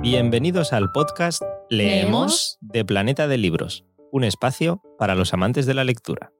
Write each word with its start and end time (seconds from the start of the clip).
Bienvenidos 0.00 0.72
al 0.72 0.92
podcast 0.92 1.42
Leemos 1.68 2.56
de 2.60 2.84
Planeta 2.84 3.26
de 3.26 3.36
Libros, 3.36 3.84
un 4.12 4.22
espacio 4.22 4.80
para 4.96 5.16
los 5.16 5.34
amantes 5.34 5.66
de 5.66 5.74
la 5.74 5.82
lectura. 5.82 6.30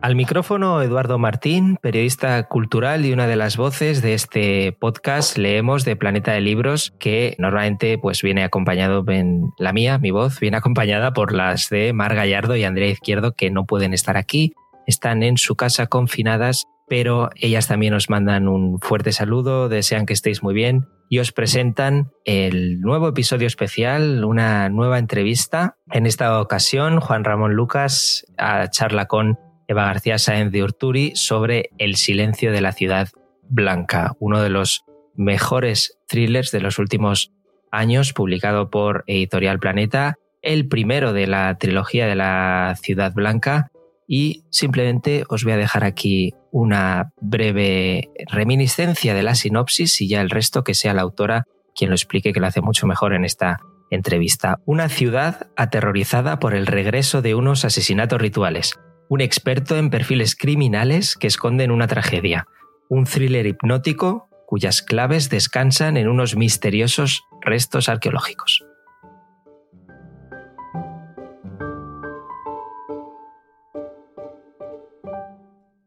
Al 0.00 0.14
micrófono 0.14 0.80
Eduardo 0.80 1.18
Martín, 1.18 1.76
periodista 1.82 2.42
cultural 2.44 3.04
y 3.04 3.12
una 3.12 3.26
de 3.26 3.36
las 3.36 3.56
voces 3.56 4.00
de 4.00 4.14
este 4.14 4.72
podcast 4.72 5.36
Leemos 5.36 5.84
de 5.84 5.96
Planeta 5.96 6.32
de 6.32 6.40
Libros, 6.40 6.94
que 7.00 7.34
normalmente 7.38 7.98
pues 7.98 8.22
viene 8.22 8.44
acompañado 8.44 9.04
en 9.08 9.50
la 9.58 9.72
mía, 9.72 9.98
mi 9.98 10.10
voz, 10.10 10.38
viene 10.38 10.56
acompañada 10.56 11.12
por 11.12 11.32
las 11.32 11.68
de 11.70 11.92
Mar 11.92 12.14
Gallardo 12.14 12.56
y 12.56 12.64
Andrea 12.64 12.88
Izquierdo, 12.88 13.32
que 13.32 13.50
no 13.50 13.66
pueden 13.66 13.92
estar 13.92 14.16
aquí, 14.16 14.54
están 14.86 15.22
en 15.22 15.36
su 15.36 15.56
casa 15.56 15.86
confinadas, 15.86 16.66
pero 16.88 17.30
ellas 17.36 17.68
también 17.68 17.94
os 17.94 18.10
mandan 18.10 18.48
un 18.48 18.80
fuerte 18.80 19.12
saludo, 19.12 19.68
desean 19.68 20.06
que 20.06 20.12
estéis 20.12 20.42
muy 20.42 20.54
bien 20.54 20.88
y 21.08 21.18
os 21.18 21.32
presentan 21.32 22.12
el 22.24 22.80
nuevo 22.80 23.08
episodio 23.08 23.46
especial, 23.46 24.24
una 24.24 24.68
nueva 24.68 24.98
entrevista. 24.98 25.76
En 25.90 26.06
esta 26.06 26.40
ocasión, 26.40 27.00
Juan 27.00 27.24
Ramón 27.24 27.54
Lucas 27.54 28.24
charla 28.70 29.06
con 29.06 29.38
Eva 29.66 29.84
García 29.84 30.18
Sáenz 30.18 30.52
de 30.52 30.62
Urturi 30.62 31.12
sobre 31.14 31.70
El 31.78 31.96
silencio 31.96 32.52
de 32.52 32.60
la 32.60 32.72
ciudad 32.72 33.08
blanca, 33.42 34.14
uno 34.20 34.40
de 34.40 34.50
los 34.50 34.84
mejores 35.14 35.98
thrillers 36.06 36.50
de 36.50 36.60
los 36.60 36.78
últimos 36.78 37.32
años, 37.70 38.12
publicado 38.12 38.70
por 38.70 39.04
Editorial 39.06 39.58
Planeta, 39.58 40.16
el 40.42 40.68
primero 40.68 41.12
de 41.12 41.26
la 41.26 41.56
trilogía 41.58 42.06
de 42.06 42.16
la 42.16 42.76
ciudad 42.80 43.12
blanca. 43.12 43.70
Y 44.12 44.42
simplemente 44.50 45.22
os 45.28 45.44
voy 45.44 45.52
a 45.52 45.56
dejar 45.56 45.84
aquí 45.84 46.34
una 46.50 47.12
breve 47.20 48.10
reminiscencia 48.26 49.14
de 49.14 49.22
la 49.22 49.36
sinopsis 49.36 50.00
y 50.00 50.08
ya 50.08 50.20
el 50.20 50.30
resto 50.30 50.64
que 50.64 50.74
sea 50.74 50.94
la 50.94 51.02
autora 51.02 51.44
quien 51.76 51.90
lo 51.90 51.94
explique, 51.94 52.32
que 52.32 52.40
lo 52.40 52.48
hace 52.48 52.60
mucho 52.60 52.88
mejor 52.88 53.14
en 53.14 53.24
esta 53.24 53.60
entrevista. 53.90 54.58
Una 54.66 54.88
ciudad 54.88 55.50
aterrorizada 55.56 56.40
por 56.40 56.54
el 56.54 56.66
regreso 56.66 57.22
de 57.22 57.36
unos 57.36 57.64
asesinatos 57.64 58.20
rituales 58.20 58.74
un 59.10 59.20
experto 59.20 59.76
en 59.76 59.90
perfiles 59.90 60.36
criminales 60.36 61.16
que 61.16 61.26
esconden 61.26 61.72
una 61.72 61.88
tragedia, 61.88 62.46
un 62.88 63.04
thriller 63.04 63.44
hipnótico 63.44 64.28
cuyas 64.46 64.82
claves 64.82 65.28
descansan 65.30 65.96
en 65.96 66.08
unos 66.08 66.36
misteriosos 66.36 67.24
restos 67.40 67.88
arqueológicos. 67.88 68.64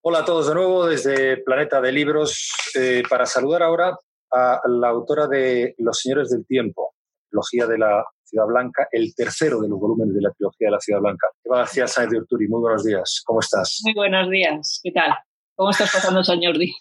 Hola 0.05 0.19
a 0.19 0.25
todos 0.25 0.49
de 0.49 0.53
nuevo 0.53 0.85
desde 0.85 1.37
Planeta 1.37 1.79
de 1.79 1.93
Libros 1.93 2.51
eh, 2.75 3.03
para 3.09 3.25
saludar 3.25 3.63
ahora 3.63 3.97
a 4.33 4.59
la 4.67 4.89
autora 4.89 5.27
de 5.27 5.75
Los 5.77 6.01
Señores 6.01 6.29
del 6.29 6.45
Tiempo, 6.45 6.93
trilogía 7.29 7.67
de 7.67 7.77
la 7.77 8.03
Ciudad 8.25 8.45
Blanca, 8.45 8.89
el 8.91 9.15
tercero 9.15 9.61
de 9.61 9.69
los 9.69 9.79
volúmenes 9.79 10.13
de 10.13 10.21
la 10.21 10.31
trilogía 10.31 10.67
de 10.67 10.71
la 10.71 10.79
Ciudad 10.81 10.99
Blanca. 10.99 11.27
Eva 11.41 11.59
García 11.59 11.87
Sáenz 11.87 12.11
de 12.11 12.17
Urturi, 12.17 12.49
muy 12.49 12.59
buenos 12.59 12.83
días, 12.83 13.23
¿cómo 13.25 13.39
estás? 13.39 13.79
Muy 13.85 13.93
buenos 13.93 14.29
días, 14.29 14.81
¿qué 14.83 14.91
tal? 14.91 15.13
¿Cómo 15.55 15.69
estás 15.69 15.89
pasando, 15.93 16.21
señor 16.21 16.57
Di? 16.57 16.75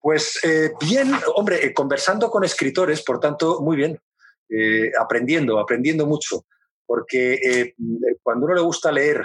Pues 0.00 0.44
eh, 0.44 0.72
bien, 0.80 1.12
hombre, 1.36 1.64
eh, 1.64 1.72
conversando 1.72 2.28
con 2.32 2.42
escritores, 2.42 3.00
por 3.04 3.20
tanto, 3.20 3.60
muy 3.60 3.76
bien, 3.76 3.96
eh, 4.48 4.90
aprendiendo, 5.00 5.60
aprendiendo 5.60 6.04
mucho, 6.04 6.44
porque 6.84 7.74
cuando 8.24 8.46
uno 8.46 8.56
le 8.56 8.62
gusta 8.62 8.90
leer, 8.90 9.24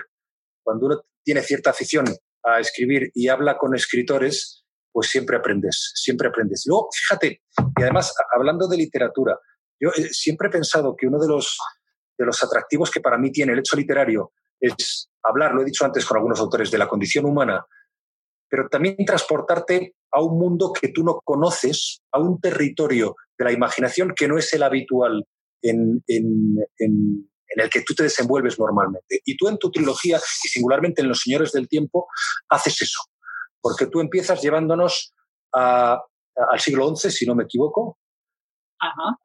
cuando 0.62 0.86
uno 0.86 1.02
tiene 1.24 1.42
cierta 1.42 1.72
afición 1.72 2.06
a 2.44 2.60
escribir 2.60 3.12
y 3.14 3.28
habla 3.28 3.58
con 3.58 3.76
escritores, 3.76 4.66
pues 4.92 5.10
siempre 5.10 5.38
aprendes, 5.38 5.92
siempre 5.96 6.28
aprendes. 6.28 6.64
Luego, 6.66 6.90
fíjate, 6.94 7.42
y 7.58 7.82
además, 7.82 8.14
hablando 8.36 8.68
de 8.68 8.78
literatura, 8.78 9.38
yo 9.80 9.90
eh, 9.90 10.10
siempre 10.12 10.48
he 10.48 10.52
pensado 10.52 10.96
que 10.96 11.08
uno 11.08 11.20
de 11.20 11.28
los, 11.28 11.58
de 12.18 12.26
los 12.26 12.44
atractivos 12.44 12.92
que 12.92 13.02
para 13.02 13.18
mí 13.18 13.32
tiene 13.32 13.54
el 13.54 13.60
hecho 13.60 13.76
literario 13.76 14.32
es 14.60 15.10
hablar, 15.24 15.54
lo 15.54 15.62
he 15.62 15.66
dicho 15.66 15.86
antes 15.86 16.06
con 16.06 16.18
algunos 16.18 16.40
autores, 16.40 16.70
de 16.70 16.78
la 16.78 16.88
condición 16.88 17.26
humana, 17.26 17.66
pero 18.48 18.68
también 18.70 18.96
transportarte 19.06 19.96
a 20.12 20.22
un 20.22 20.38
mundo 20.38 20.72
que 20.74 20.90
tú 20.90 21.04
no 21.04 21.20
conoces, 21.24 22.02
a 22.12 22.20
un 22.20 22.40
territorio 22.40 23.16
de 23.38 23.46
la 23.46 23.52
imaginación 23.52 24.14
que 24.16 24.28
no 24.28 24.38
es 24.38 24.54
el 24.54 24.64
habitual 24.64 25.26
en, 25.64 26.04
en, 26.08 26.58
en, 26.78 27.31
el 27.60 27.70
que 27.70 27.82
tú 27.82 27.94
te 27.94 28.04
desenvuelves 28.04 28.58
normalmente. 28.60 29.22
Y 29.26 29.36
tú 29.36 29.48
en 29.48 29.58
tu 29.58 29.72
trilogía, 29.72 30.18
y 30.18 30.48
singularmente 30.48 31.02
en 31.02 31.10
Los 31.10 31.22
Señores 31.22 31.52
del 31.52 31.68
Tiempo, 31.68 32.08
haces 32.50 32.82
eso, 32.82 33.02
porque 33.60 33.88
tú 33.88 34.00
empiezas 34.00 34.42
llevándonos 34.42 35.14
a, 35.54 36.00
al 36.36 36.60
siglo 36.60 36.96
XI, 36.96 37.12
si 37.12 37.26
no 37.26 37.36
me 37.36 37.44
equivoco, 37.44 37.98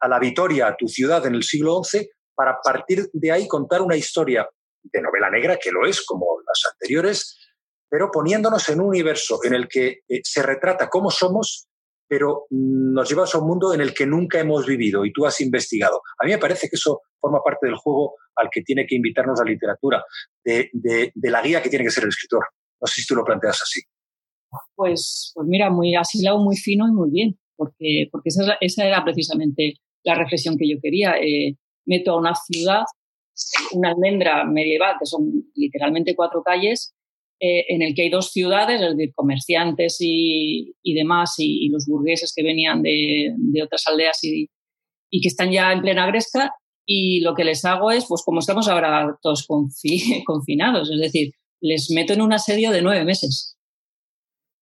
a 0.01 0.09
la 0.09 0.19
Vitoria, 0.19 0.69
a 0.69 0.77
tu 0.77 0.87
ciudad 0.87 1.25
en 1.27 1.35
el 1.35 1.43
siglo 1.43 1.83
XI, 1.83 2.09
para 2.35 2.59
partir 2.63 3.09
de 3.13 3.33
ahí 3.33 3.49
contar 3.49 3.81
una 3.81 3.97
historia 3.97 4.47
de 4.83 5.01
novela 5.01 5.31
negra, 5.31 5.57
que 5.57 5.73
lo 5.73 5.87
es 5.87 6.05
como 6.05 6.27
las 6.47 6.61
anteriores, 6.73 7.39
pero 7.89 8.11
poniéndonos 8.11 8.69
en 8.69 8.81
un 8.81 8.89
universo 8.89 9.39
en 9.45 9.55
el 9.55 9.69
que 9.69 10.01
eh, 10.09 10.21
se 10.23 10.43
retrata 10.43 10.89
cómo 10.89 11.11
somos, 11.11 11.69
pero 12.09 12.47
nos 12.51 13.09
llevas 13.09 13.35
a 13.35 13.39
un 13.39 13.49
mundo 13.49 13.75
en 13.75 13.81
el 13.81 13.93
que 13.93 14.07
nunca 14.07 14.39
hemos 14.39 14.67
vivido 14.67 15.05
y 15.05 15.13
tú 15.13 15.27
has 15.27 15.41
investigado. 15.41 16.01
A 16.21 16.25
mí 16.25 16.33
me 16.33 16.39
parece 16.39 16.69
que 16.69 16.77
eso 16.77 17.01
forma 17.21 17.41
parte 17.45 17.67
del 17.67 17.77
juego 17.77 18.15
al 18.37 18.49
que 18.51 18.63
tiene 18.63 18.87
que 18.87 18.97
invitarnos 18.97 19.39
la 19.39 19.51
literatura, 19.51 20.05
de, 20.45 20.71
la 21.15 21.43
guía 21.43 21.63
que 21.63 21.71
tiene 21.71 21.85
que 21.85 21.91
ser 21.91 22.05
el 22.05 22.11
escritor. 22.11 22.45
No 22.81 22.87
sé 22.87 23.01
si 23.01 23.07
tú 23.07 23.15
lo 23.15 23.25
planteas 23.25 23.61
así. 23.63 23.81
Pues, 24.75 25.33
pues 25.35 25.47
mira, 25.49 25.71
muy 25.71 25.95
asilado, 25.97 26.39
muy 26.39 26.57
fino 26.57 26.87
y 26.87 26.93
muy 26.93 27.11
bien 27.11 27.39
porque, 27.57 28.09
porque 28.13 28.29
esa, 28.29 28.57
esa 28.61 28.85
era 28.85 29.03
precisamente 29.03 29.75
la 30.05 30.15
reflexión 30.15 30.57
que 30.57 30.69
yo 30.69 30.77
quería. 30.81 31.17
Eh, 31.17 31.57
meto 31.87 32.13
a 32.13 32.19
una 32.19 32.35
ciudad, 32.35 32.83
una 33.73 33.91
almendra 33.91 34.45
medieval, 34.45 34.97
que 34.99 35.07
son 35.07 35.45
literalmente 35.55 36.15
cuatro 36.15 36.43
calles, 36.43 36.95
eh, 37.41 37.65
en 37.69 37.83
el 37.83 37.95
que 37.95 38.03
hay 38.03 38.11
dos 38.11 38.31
ciudades, 38.31 38.81
es 38.81 38.97
decir, 38.97 39.13
comerciantes 39.15 39.99
y, 40.01 40.75
y 40.83 40.95
demás, 40.95 41.35
y, 41.39 41.69
los 41.69 41.87
burgueses 41.87 42.33
que 42.35 42.43
venían 42.43 42.83
de, 42.83 43.33
de 43.37 43.63
otras 43.63 43.85
aldeas 43.87 44.23
y, 44.25 44.49
y, 45.11 45.21
que 45.21 45.29
están 45.29 45.51
ya 45.51 45.73
en 45.73 45.83
plena 45.83 46.07
gresca, 46.07 46.53
y 46.87 47.21
lo 47.21 47.35
que 47.35 47.45
les 47.45 47.65
hago 47.65 47.91
es, 47.91 48.07
pues 48.09 48.23
como 48.25 48.41
estamos 48.41 48.69
ahora 48.69 49.19
todos 49.23 49.47
confinados, 50.27 50.91
es 50.91 51.01
decir, 51.01 51.33
les 51.61 51.91
meto 51.91 52.13
en 52.13 52.23
un 52.23 52.33
asedio 52.33 52.71
de 52.71 52.83
nueve 52.83 53.05
meses 53.05 53.57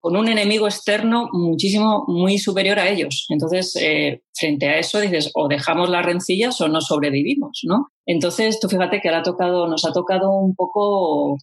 con 0.05 0.19
un 0.19 0.29
enemigo 0.29 0.67
externo 0.67 1.31
muchísimo, 1.33 2.05
muy 2.09 2.37
superior 2.37 2.79
a 2.79 2.91
ellos. 2.91 3.25
Entonces, 3.31 3.75
eh, 3.81 4.21
frente 4.35 4.69
a 4.69 4.79
eso 4.79 5.01
dices, 5.01 5.31
o 5.33 5.49
dejamos 5.49 5.89
las 5.89 6.05
rencillas 6.05 6.61
o 6.61 6.69
no 6.69 6.83
sobrevivimos, 6.83 7.63
¿no? 7.63 7.89
Entonces, 8.05 8.61
tú 8.61 8.69
fíjate 8.69 9.01
que 9.01 9.09
ahora 9.09 9.21
ha 9.21 9.23
tocado, 9.23 9.67
nos 9.67 9.87
ha 9.87 9.93
tocado 9.93 10.31
un 10.31 10.55
poco, 10.55 11.39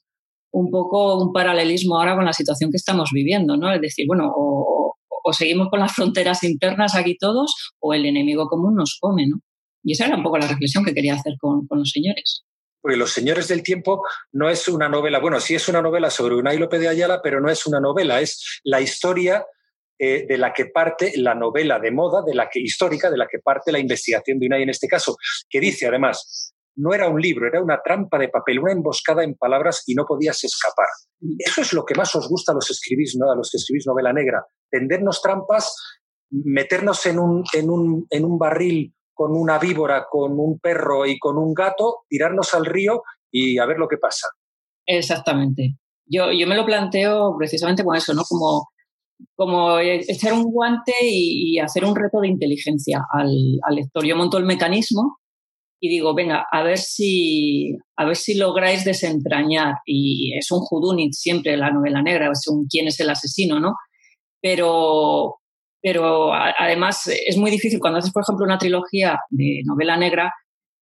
un 0.52 0.70
poco 0.70 1.24
un 1.24 1.34
paralelismo 1.34 1.98
ahora 1.98 2.16
con 2.16 2.26
la 2.26 2.34
situación 2.34 2.72
que 2.72 2.78
estamos 2.78 3.10
viviendo, 3.14 3.58
¿no? 3.58 3.72
Es 3.72 3.82
decir, 3.82 4.06
bueno, 4.08 4.32
o, 4.36 4.96
seguimos 5.34 5.70
con 5.70 5.80
las 5.80 5.94
fronteras 5.94 6.44
internas 6.44 6.96
aquí 6.96 7.18
todos, 7.18 7.74
o 7.80 7.94
el 7.94 8.06
enemigo 8.06 8.48
común 8.48 8.76
nos 8.76 8.98
come, 9.00 9.28
¿no? 9.28 9.38
Y 9.84 9.94
esa 9.94 10.08
era 10.08 10.18
un 10.18 10.24
poco 10.24 10.38
la 10.38 10.48
reflexión 10.48 10.84
que 10.84 10.94
quería 10.94 11.16
hacer 11.16 11.34
con 11.40 11.66
los 11.70 11.90
señores 11.90 12.44
porque 12.82 12.98
Los 12.98 13.12
Señores 13.12 13.48
del 13.48 13.64
Tiempo 13.64 14.04
no 14.32 14.50
es 14.50 14.68
una 14.68 14.90
novela, 14.90 15.20
bueno, 15.20 15.40
sí 15.40 15.56
es 15.56 15.68
una 15.70 15.82
novela 15.82 16.10
sobre 16.10 16.36
Unai 16.36 16.58
López 16.58 16.80
de 16.80 16.90
Ayala, 16.90 17.22
pero 17.22 17.40
no 17.40 17.50
es 17.50 17.66
una 17.68 17.80
novela, 17.80 18.20
es 18.20 18.60
la 18.64 18.82
historia 18.82 19.46
eh, 20.00 20.26
de 20.28 20.38
la 20.38 20.52
que 20.52 20.66
parte 20.66 21.14
la 21.16 21.36
novela 21.36 21.80
de 21.80 21.92
moda, 21.92 22.24
de 22.26 22.34
la 22.34 22.50
que 22.50 22.60
histórica, 22.60 23.12
de 23.12 23.18
la 23.18 23.28
que 23.28 23.40
parte 23.40 23.72
la 23.72 23.80
investigación 23.80 24.40
de 24.40 24.48
Unai 24.48 24.64
en 24.64 24.70
este 24.70 24.88
caso, 24.88 25.16
que 25.48 25.60
dice 25.60 25.88
además, 25.88 26.54
no 26.76 26.94
era 26.94 27.10
un 27.10 27.20
libro, 27.20 27.48
era 27.48 27.62
una 27.62 27.82
trampa 27.84 28.18
de 28.18 28.30
papel, 28.30 28.60
una 28.60 28.72
emboscada 28.72 29.24
en 29.24 29.36
palabras 29.36 29.84
y 29.88 29.96
no 29.96 30.06
podías 30.06 30.44
escapar. 30.44 30.88
Eso 31.38 31.62
es 31.62 31.74
lo 31.74 31.84
que 31.86 31.96
más 31.96 32.16
os 32.16 32.28
gusta 32.30 32.52
a 32.52 32.56
los, 32.56 32.70
escribís, 32.70 33.16
¿no? 33.20 33.32
a 33.32 33.36
los 33.36 33.50
que 33.52 33.58
escribís 33.58 33.86
novela 33.88 34.14
negra, 34.14 34.46
tendernos 34.70 35.22
trampas, 35.22 35.76
meternos 36.30 37.06
en 37.06 37.20
un, 37.20 38.38
barril 38.40 38.94
con 39.14 39.36
una 39.36 39.60
víbora, 39.60 40.08
con 40.10 40.40
un 40.40 40.60
perro 40.60 41.06
y 41.06 41.20
con 41.20 41.38
un 41.38 41.54
gato, 41.54 42.00
tirarnos 42.08 42.54
al 42.54 42.66
río 42.66 43.04
y 43.30 43.58
a 43.58 43.66
ver 43.66 43.78
lo 43.78 43.88
que 43.88 43.98
pasa. 43.98 44.28
Exactamente. 44.86 45.76
Yo, 46.06 46.32
yo 46.32 46.48
me 46.48 46.56
lo 46.56 46.66
planteo 46.66 47.36
precisamente 47.38 47.84
con 47.84 47.96
eso, 47.96 48.14
¿no? 48.14 48.24
Como, 48.28 48.70
como 49.36 49.80
echar 49.80 50.34
un 50.34 50.52
guante 50.52 50.94
y, 51.02 51.60
hacer 51.60 51.86
un 51.86 51.96
reto 51.96 52.20
de 52.22 52.30
inteligencia 52.30 53.06
al, 53.14 53.30
al, 53.64 53.76
lector. 53.76 54.06
Yo 54.06 54.16
monto 54.16 54.38
el 54.38 54.46
mecanismo 54.46 55.21
y 55.84 55.90
digo, 55.90 56.14
venga, 56.14 56.46
a 56.52 56.62
ver 56.62 56.78
si, 56.78 57.76
a 57.98 58.06
ver 58.06 58.16
si 58.16 58.36
lográis 58.36 58.86
desentrañar. 58.86 59.74
Y 59.84 60.38
es 60.38 60.52
un 60.52 60.60
judunit 60.60 61.14
siempre 61.14 61.58
la 61.58 61.72
novela 61.72 62.04
negra, 62.04 62.30
es 62.32 62.48
un 62.48 62.68
quién 62.68 62.88
es 62.88 63.00
el 63.00 63.10
asesino, 63.10 63.60
¿no? 63.60 63.74
Pero, 64.40 65.38
pero 65.82 66.32
además 66.34 67.08
es 67.08 67.36
muy 67.36 67.50
difícil 67.50 67.80
cuando 67.80 67.98
haces, 67.98 68.12
por 68.12 68.22
ejemplo, 68.22 68.46
una 68.46 68.60
trilogía 68.60 69.18
de 69.32 69.64
novela 69.66 69.98
negra, 69.98 70.32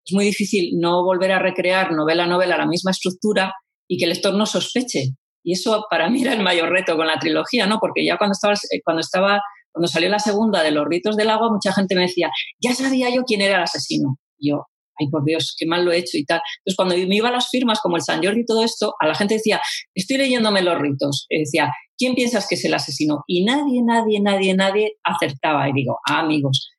es 0.06 0.14
muy 0.14 0.26
difícil 0.26 0.78
no 0.78 1.06
volver 1.06 1.32
a 1.32 1.40
recrear 1.40 1.94
novela 1.94 2.26
a 2.26 2.28
novela 2.28 2.58
la 2.58 2.68
misma 2.68 2.92
estructura 2.92 3.54
y 3.88 3.98
que 3.98 4.04
el 4.04 4.12
lector 4.12 4.34
no 4.34 4.46
sospeche. 4.46 5.12
Y 5.46 5.54
eso 5.54 5.86
para 5.90 6.10
mí 6.10 6.24
era 6.24 6.34
el 6.34 6.44
mayor 6.44 6.72
reto 6.72 6.98
con 6.98 7.08
la 7.08 7.20
trilogía, 7.20 7.68
¿no? 7.68 7.80
Porque 7.80 8.04
ya 8.06 8.18
cuando 8.18 8.34
estaba, 8.34 8.54
cuando 8.84 9.00
estaba, 9.00 9.40
cuando 9.72 9.88
salió 9.88 10.10
la 10.10 10.20
segunda 10.20 10.62
de 10.62 10.72
Los 10.72 10.86
ritos 10.90 11.16
del 11.16 11.30
agua, 11.30 11.50
mucha 11.50 11.72
gente 11.72 11.96
me 11.96 12.02
decía, 12.02 12.30
ya 12.62 12.74
sabía 12.74 13.10
yo 13.10 13.24
quién 13.24 13.40
era 13.40 13.56
el 13.56 13.64
asesino. 13.64 14.18
Yo, 14.38 14.66
ay 15.00 15.08
por 15.10 15.24
Dios, 15.24 15.56
qué 15.58 15.66
mal 15.66 15.86
lo 15.86 15.92
he 15.92 15.98
hecho 15.98 16.18
y 16.18 16.26
tal. 16.26 16.42
Entonces 16.60 16.76
cuando 16.76 16.96
me 16.96 17.16
iba 17.16 17.30
a 17.30 17.32
las 17.32 17.50
firmas 17.50 17.80
como 17.82 17.96
el 17.96 18.02
San 18.02 18.24
Jordi 18.24 18.42
y 18.42 18.46
todo 18.46 18.64
esto, 18.64 18.94
a 19.00 19.08
la 19.08 19.16
gente 19.16 19.36
decía, 19.36 19.62
estoy 19.96 20.18
leyéndome 20.18 20.62
los 20.62 20.78
ritos. 20.80 21.28
Decía, 21.30 21.72
¿quién 21.98 22.16
piensas 22.16 22.48
que 22.48 22.56
es 22.56 22.66
el 22.66 22.74
asesino? 22.74 23.24
Y 23.28 23.44
nadie, 23.44 23.82
nadie, 23.84 24.20
nadie, 24.22 24.54
nadie 24.56 24.94
acertaba. 25.04 25.70
Y 25.70 25.74
digo, 25.74 26.00
ah, 26.10 26.20
amigos, 26.20 26.70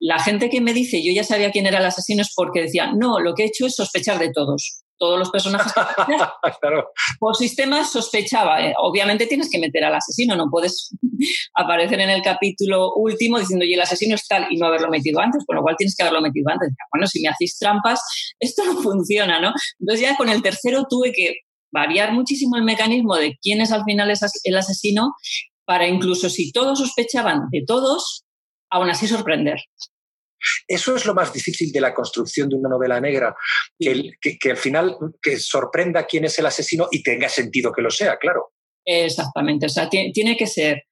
la 0.00 0.18
gente 0.18 0.48
que 0.48 0.60
me 0.60 0.72
dice 0.72 1.02
yo 1.04 1.12
ya 1.12 1.24
sabía 1.24 1.50
quién 1.50 1.66
era 1.66 1.78
el 1.78 1.86
asesino 1.86 2.22
es 2.22 2.32
porque 2.34 2.62
decía, 2.62 2.92
no, 2.92 3.18
lo 3.18 3.34
que 3.34 3.44
he 3.44 3.46
hecho 3.46 3.66
es 3.66 3.74
sospechar 3.74 4.18
de 4.18 4.32
todos. 4.32 4.82
Todos 4.98 5.18
los 5.18 5.30
personajes 5.30 5.72
por 7.20 7.36
sistema 7.36 7.84
sospechaba. 7.84 8.66
Eh, 8.66 8.74
obviamente 8.78 9.26
tienes 9.26 9.48
que 9.50 9.58
meter 9.58 9.84
al 9.84 9.94
asesino, 9.94 10.36
no 10.36 10.46
puedes 10.50 10.90
aparecer 11.54 12.00
en 12.00 12.10
el 12.10 12.22
capítulo 12.22 12.94
último 12.96 13.38
diciendo, 13.38 13.64
y 13.64 13.74
el 13.74 13.80
asesino 13.80 14.14
es 14.14 14.26
tal 14.26 14.46
y 14.50 14.56
no 14.56 14.66
haberlo 14.66 14.88
metido 14.88 15.20
antes, 15.20 15.44
con 15.46 15.56
lo 15.56 15.62
cual 15.62 15.76
tienes 15.76 15.94
que 15.96 16.02
haberlo 16.02 16.20
metido 16.20 16.50
antes. 16.50 16.70
Bueno, 16.92 17.06
si 17.06 17.22
me 17.22 17.28
hacéis 17.28 17.58
trampas, 17.58 18.00
esto 18.40 18.64
no 18.64 18.80
funciona, 18.82 19.40
¿no? 19.40 19.52
Entonces 19.80 20.00
ya 20.06 20.16
con 20.16 20.28
el 20.28 20.42
tercero 20.42 20.84
tuve 20.88 21.12
que 21.12 21.34
variar 21.72 22.12
muchísimo 22.12 22.56
el 22.56 22.64
mecanismo 22.64 23.16
de 23.16 23.36
quién 23.42 23.60
es 23.60 23.72
al 23.72 23.84
final 23.84 24.10
el 24.44 24.56
asesino 24.56 25.12
para 25.66 25.86
incluso 25.86 26.30
si 26.30 26.50
todos 26.50 26.78
sospechaban 26.78 27.42
de 27.50 27.62
todos, 27.66 28.24
aún 28.70 28.88
así 28.88 29.06
sorprender. 29.06 29.58
Eso 30.66 30.96
es 30.96 31.04
lo 31.06 31.14
más 31.14 31.32
difícil 31.32 31.72
de 31.72 31.80
la 31.80 31.94
construcción 31.94 32.48
de 32.48 32.56
una 32.56 32.68
novela 32.68 33.00
negra, 33.00 33.34
que, 33.78 34.38
que, 34.40 34.50
al 34.50 34.56
final 34.56 34.96
que 35.20 35.38
sorprenda 35.38 36.06
quién 36.06 36.24
es 36.24 36.38
el 36.38 36.46
asesino 36.46 36.88
y 36.90 37.02
tenga 37.02 37.28
sentido 37.28 37.72
que 37.72 37.82
lo 37.82 37.90
sea, 37.90 38.16
claro. 38.18 38.52
Exactamente, 38.84 39.66
o 39.66 39.68
sea, 39.68 39.88
tiene, 39.88 40.36
que 40.36 40.46
ser 40.46 40.84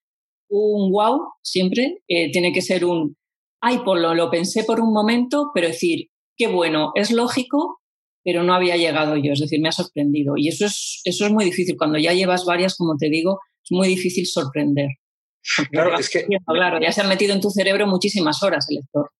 un 0.51 0.91
wow 0.93 1.21
siempre, 1.43 1.99
eh, 2.09 2.31
tiene 2.31 2.53
que 2.53 2.61
ser 2.61 2.85
un, 2.85 3.17
ay, 3.63 3.79
por 3.85 3.99
lo, 3.99 4.15
lo 4.15 4.31
pensé 4.31 4.65
por 4.65 4.81
un 4.81 4.93
momento, 4.93 5.51
pero 5.55 5.69
decir, 5.69 6.09
qué 6.37 6.49
bueno, 6.49 6.93
es 6.95 7.11
lógico, 7.11 7.81
pero 8.23 8.43
no 8.43 8.55
había 8.55 8.77
llegado 8.77 9.17
yo, 9.17 9.33
es 9.33 9.41
decir, 9.41 9.61
me 9.61 9.69
ha 9.69 9.73
sorprendido. 9.73 10.35
Y 10.37 10.49
eso 10.49 10.67
es, 10.67 11.01
eso 11.05 11.27
es 11.27 11.33
muy 11.33 11.45
difícil, 11.45 11.77
cuando 11.79 11.99
ya 11.99 12.13
llevas 12.13 12.45
varias, 12.45 12.77
como 12.77 12.97
te 12.99 13.09
digo, 13.09 13.39
es 13.65 13.71
muy 13.71 13.89
difícil 13.89 14.27
sorprender. 14.27 14.89
Claro, 15.71 15.97
es 15.99 16.11
que... 16.11 16.27
Claro, 16.47 16.81
ya 16.81 16.91
se 16.91 17.01
han 17.01 17.09
metido 17.09 17.33
en 17.33 17.41
tu 17.41 17.51
cerebro 17.51 17.87
muchísimas 17.87 18.43
horas 18.43 18.67
el 18.69 18.77
lector. 18.77 19.11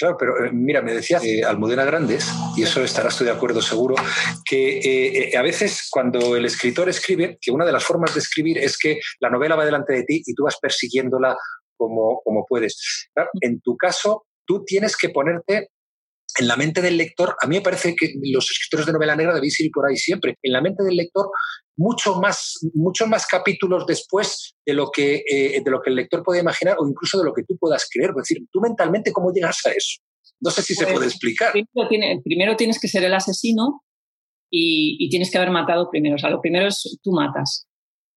Claro, 0.00 0.16
pero 0.18 0.46
eh, 0.46 0.50
mira, 0.50 0.80
me 0.80 0.94
decía 0.94 1.20
eh, 1.22 1.44
Almudena 1.44 1.84
Grandes, 1.84 2.26
y 2.56 2.62
eso 2.62 2.82
estarás 2.82 3.18
tú 3.18 3.24
de 3.24 3.32
acuerdo 3.32 3.60
seguro, 3.60 3.96
que 4.46 4.78
eh, 4.78 5.36
a 5.36 5.42
veces 5.42 5.88
cuando 5.90 6.36
el 6.36 6.46
escritor 6.46 6.88
escribe, 6.88 7.36
que 7.38 7.50
una 7.50 7.66
de 7.66 7.72
las 7.72 7.84
formas 7.84 8.14
de 8.14 8.20
escribir 8.20 8.56
es 8.56 8.78
que 8.78 8.98
la 9.20 9.28
novela 9.28 9.56
va 9.56 9.66
delante 9.66 9.92
de 9.92 10.04
ti 10.04 10.22
y 10.24 10.34
tú 10.34 10.44
vas 10.44 10.56
persiguiéndola 10.58 11.36
como, 11.76 12.22
como 12.24 12.46
puedes. 12.48 13.10
en 13.42 13.60
tu 13.60 13.76
caso, 13.76 14.24
tú 14.46 14.64
tienes 14.64 14.96
que 14.96 15.10
ponerte 15.10 15.68
en 16.38 16.48
la 16.48 16.56
mente 16.56 16.80
del 16.80 16.96
lector, 16.96 17.36
a 17.42 17.46
mí 17.46 17.56
me 17.56 17.62
parece 17.62 17.94
que 17.94 18.12
los 18.22 18.50
escritores 18.50 18.86
de 18.86 18.92
novela 18.92 19.16
negra 19.16 19.34
debéis 19.34 19.58
ir 19.60 19.70
por 19.70 19.88
ahí 19.88 19.96
siempre, 19.96 20.36
en 20.42 20.52
la 20.52 20.60
mente 20.60 20.82
del 20.84 20.96
lector 20.96 21.30
mucho 21.76 22.20
más, 22.20 22.58
muchos 22.74 23.08
más 23.08 23.26
capítulos 23.26 23.86
después 23.86 24.54
de 24.66 24.74
lo, 24.74 24.90
que, 24.90 25.22
eh, 25.26 25.62
de 25.64 25.70
lo 25.70 25.80
que 25.80 25.90
el 25.90 25.96
lector 25.96 26.22
puede 26.22 26.40
imaginar 26.40 26.76
o 26.78 26.86
incluso 26.86 27.18
de 27.18 27.24
lo 27.24 27.32
que 27.32 27.42
tú 27.42 27.56
puedas 27.58 27.88
creer. 27.90 28.10
Es 28.10 28.28
decir, 28.28 28.46
tú 28.52 28.60
mentalmente, 28.60 29.12
¿cómo 29.12 29.32
llegas 29.32 29.64
a 29.64 29.70
eso? 29.70 30.00
No 30.40 30.50
sé 30.50 30.62
si 30.62 30.74
se 30.74 30.84
pues, 30.84 30.94
puede 30.94 31.06
explicar. 31.06 31.52
Primero, 32.22 32.56
tienes 32.56 32.78
que 32.78 32.88
ser 32.88 33.04
el 33.04 33.14
asesino 33.14 33.82
y, 34.50 35.08
tienes 35.08 35.30
que 35.30 35.38
haber 35.38 35.50
matado 35.50 35.88
primero. 35.90 36.16
O 36.16 36.18
sea, 36.18 36.30
lo 36.30 36.40
primero 36.40 36.66
es 36.66 36.98
tú 37.02 37.12
matas. 37.12 37.66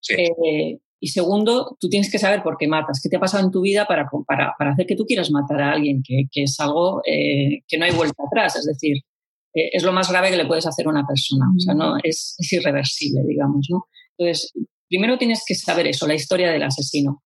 Eh, 0.10 0.80
y 1.04 1.08
segundo, 1.08 1.76
tú 1.82 1.90
tienes 1.90 2.10
que 2.10 2.18
saber 2.18 2.42
por 2.44 2.56
qué 2.58 2.66
matas, 2.66 3.02
qué 3.04 3.10
te 3.10 3.18
ha 3.18 3.20
pasado 3.20 3.44
en 3.44 3.52
tu 3.52 3.60
vida 3.60 3.86
para, 3.86 4.08
para, 4.26 4.54
para 4.58 4.72
hacer 4.72 4.86
que 4.86 4.96
tú 4.96 5.04
quieras 5.04 5.32
matar 5.32 5.62
a 5.62 5.74
alguien, 5.74 6.02
que, 6.02 6.28
que 6.32 6.44
es 6.44 6.58
algo 6.62 7.02
eh, 7.06 7.60
que 7.68 7.78
no 7.78 7.84
hay 7.84 7.92
vuelta 7.92 8.24
atrás. 8.26 8.56
Es 8.56 8.66
decir, 8.66 9.00
eh, 9.54 9.70
es 9.74 9.84
lo 9.84 9.92
más 9.92 10.10
grave 10.10 10.30
que 10.30 10.38
le 10.38 10.46
puedes 10.46 10.66
hacer 10.66 10.88
a 10.88 10.92
una 10.92 11.06
persona. 11.06 11.44
O 11.54 11.60
sea, 11.60 11.74
no, 11.74 11.98
es, 12.02 12.38
es 12.40 12.54
irreversible, 12.54 13.22
digamos. 13.28 13.68
¿no? 13.70 13.88
Entonces, 14.18 14.54
primero 14.88 15.18
tienes 15.18 15.44
que 15.46 15.56
saber 15.56 15.88
eso, 15.88 16.08
la 16.08 16.16
historia 16.16 16.50
del 16.50 16.64
asesino. 16.64 17.22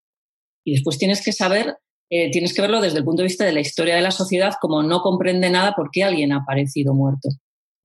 Y 0.65 0.71
después 0.71 0.97
tienes 0.97 1.23
que 1.23 1.31
saber, 1.31 1.75
eh, 2.09 2.31
tienes 2.31 2.55
que 2.55 2.63
verlo 2.63 2.81
desde 2.81 2.97
el 2.97 3.05
punto 3.05 3.21
de 3.21 3.27
vista 3.27 3.45
de 3.45 3.53
la 3.53 3.59
historia 3.59 3.95
de 3.95 4.01
la 4.01 4.09
sociedad, 4.09 4.53
como 4.59 4.81
no 4.81 5.01
comprende 5.01 5.51
nada 5.51 5.73
por 5.75 5.91
qué 5.91 6.03
alguien 6.03 6.31
ha 6.31 6.37
aparecido 6.37 6.95
muerto. 6.95 7.29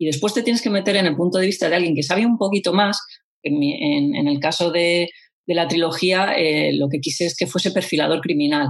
Y 0.00 0.06
después 0.06 0.32
te 0.32 0.42
tienes 0.42 0.62
que 0.62 0.70
meter 0.70 0.96
en 0.96 1.04
el 1.04 1.16
punto 1.16 1.36
de 1.36 1.44
vista 1.44 1.68
de 1.68 1.76
alguien 1.76 1.94
que 1.94 2.02
sabe 2.02 2.24
un 2.24 2.38
poquito 2.38 2.72
más. 2.72 2.98
En, 3.44 3.60
en, 3.60 4.14
en 4.14 4.28
el 4.28 4.38
caso 4.38 4.70
de, 4.70 5.10
de 5.46 5.54
la 5.54 5.68
trilogía 5.68 6.34
eh, 6.36 6.72
lo 6.74 6.88
que 6.88 7.00
quise 7.00 7.26
es 7.26 7.36
que 7.36 7.46
fuese 7.46 7.70
perfilador 7.70 8.20
criminal. 8.20 8.68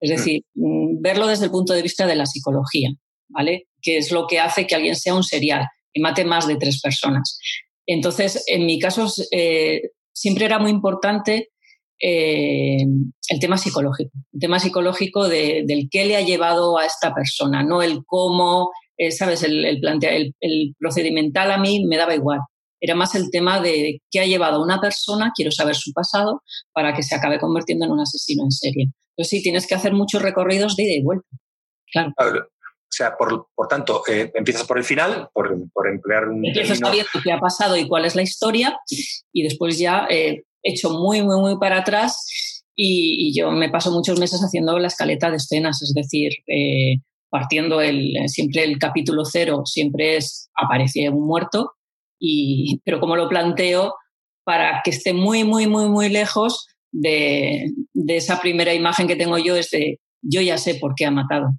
Es 0.00 0.10
decir, 0.10 0.42
mm, 0.54 1.00
verlo 1.00 1.26
desde 1.26 1.46
el 1.46 1.50
punto 1.50 1.72
de 1.72 1.82
vista 1.82 2.06
de 2.06 2.16
la 2.16 2.26
psicología, 2.26 2.90
¿vale? 3.28 3.64
Que 3.82 3.98
es 3.98 4.10
lo 4.10 4.26
que 4.26 4.38
hace 4.38 4.66
que 4.66 4.74
alguien 4.74 4.96
sea 4.96 5.14
un 5.14 5.24
serial 5.24 5.66
y 5.92 6.00
mate 6.00 6.24
más 6.24 6.46
de 6.46 6.56
tres 6.56 6.80
personas. 6.80 7.38
Entonces, 7.86 8.44
en 8.46 8.66
mi 8.66 8.78
caso, 8.78 9.10
eh, 9.32 9.80
siempre 10.12 10.44
era 10.44 10.58
muy 10.58 10.70
importante 10.70 11.48
eh, 12.00 12.84
el 13.28 13.40
tema 13.40 13.58
psicológico, 13.58 14.10
el 14.32 14.40
tema 14.40 14.60
psicológico 14.60 15.28
de, 15.28 15.64
del 15.66 15.88
qué 15.90 16.04
le 16.04 16.16
ha 16.16 16.20
llevado 16.20 16.78
a 16.78 16.86
esta 16.86 17.12
persona, 17.12 17.64
no 17.64 17.82
el 17.82 18.04
cómo, 18.06 18.70
¿sabes? 19.10 19.42
El, 19.42 19.64
el, 19.64 20.34
el 20.40 20.74
procedimental 20.78 21.50
a 21.50 21.58
mí 21.58 21.84
me 21.86 21.96
daba 21.96 22.14
igual. 22.14 22.40
Era 22.80 22.94
más 22.94 23.14
el 23.14 23.30
tema 23.30 23.60
de 23.60 24.00
qué 24.10 24.20
ha 24.20 24.26
llevado 24.26 24.56
a 24.56 24.64
una 24.64 24.80
persona, 24.80 25.32
quiero 25.34 25.50
saber 25.50 25.74
su 25.74 25.92
pasado, 25.92 26.42
para 26.72 26.94
que 26.94 27.02
se 27.02 27.14
acabe 27.14 27.38
convirtiendo 27.38 27.86
en 27.86 27.92
un 27.92 28.00
asesino 28.00 28.44
en 28.44 28.50
serie. 28.50 28.86
Entonces 29.16 29.30
sí, 29.30 29.42
tienes 29.42 29.66
que 29.66 29.74
hacer 29.74 29.92
muchos 29.92 30.22
recorridos 30.22 30.76
de 30.76 30.84
ida 30.84 30.94
y 30.94 31.02
vuelta. 31.02 31.28
Claro. 31.90 32.12
O 32.18 32.90
sea, 32.90 33.16
por, 33.18 33.48
por 33.54 33.68
tanto, 33.68 34.02
eh, 34.08 34.30
empiezas 34.34 34.64
por 34.64 34.78
el 34.78 34.84
final, 34.84 35.28
por, 35.34 35.54
por 35.72 35.88
emplear 35.88 36.28
un. 36.28 36.44
Empiezas 36.44 36.78
sabiendo 36.78 37.10
qué 37.22 37.32
ha 37.32 37.38
pasado 37.38 37.76
y 37.76 37.86
cuál 37.86 38.06
es 38.06 38.16
la 38.16 38.22
historia, 38.22 38.78
y 39.32 39.42
después 39.42 39.78
ya 39.78 40.06
eh, 40.08 40.44
hecho 40.62 40.90
muy, 40.90 41.22
muy, 41.22 41.38
muy 41.38 41.58
para 41.58 41.78
atrás. 41.78 42.64
Y, 42.74 43.36
yo 43.36 43.50
me 43.50 43.68
paso 43.68 43.90
muchos 43.90 44.18
meses 44.18 44.40
haciendo 44.40 44.78
la 44.78 44.86
escaleta 44.86 45.30
de 45.30 45.36
escenas, 45.36 45.82
es 45.82 45.92
decir, 45.92 46.30
eh, 46.46 47.02
partiendo 47.28 47.80
el, 47.82 48.14
siempre 48.28 48.62
el 48.64 48.78
capítulo 48.78 49.24
cero, 49.24 49.62
siempre 49.64 50.16
es 50.16 50.48
aparece 50.54 51.10
un 51.10 51.26
muerto, 51.26 51.72
y, 52.18 52.80
pero 52.84 53.00
como 53.00 53.16
lo 53.16 53.28
planteo 53.28 53.94
para 54.44 54.80
que 54.82 54.90
esté 54.90 55.12
muy, 55.12 55.44
muy, 55.44 55.66
muy, 55.66 55.88
muy 55.88 56.08
lejos 56.08 56.66
de, 56.90 57.70
de 57.92 58.16
esa 58.16 58.40
primera 58.40 58.72
imagen 58.72 59.06
que 59.06 59.16
tengo 59.16 59.38
yo, 59.38 59.56
es 59.56 59.70
de 59.70 60.00
yo 60.22 60.40
ya 60.40 60.58
sé 60.58 60.74
por 60.76 60.94
qué 60.94 61.06
ha 61.06 61.10
matado. 61.10 61.50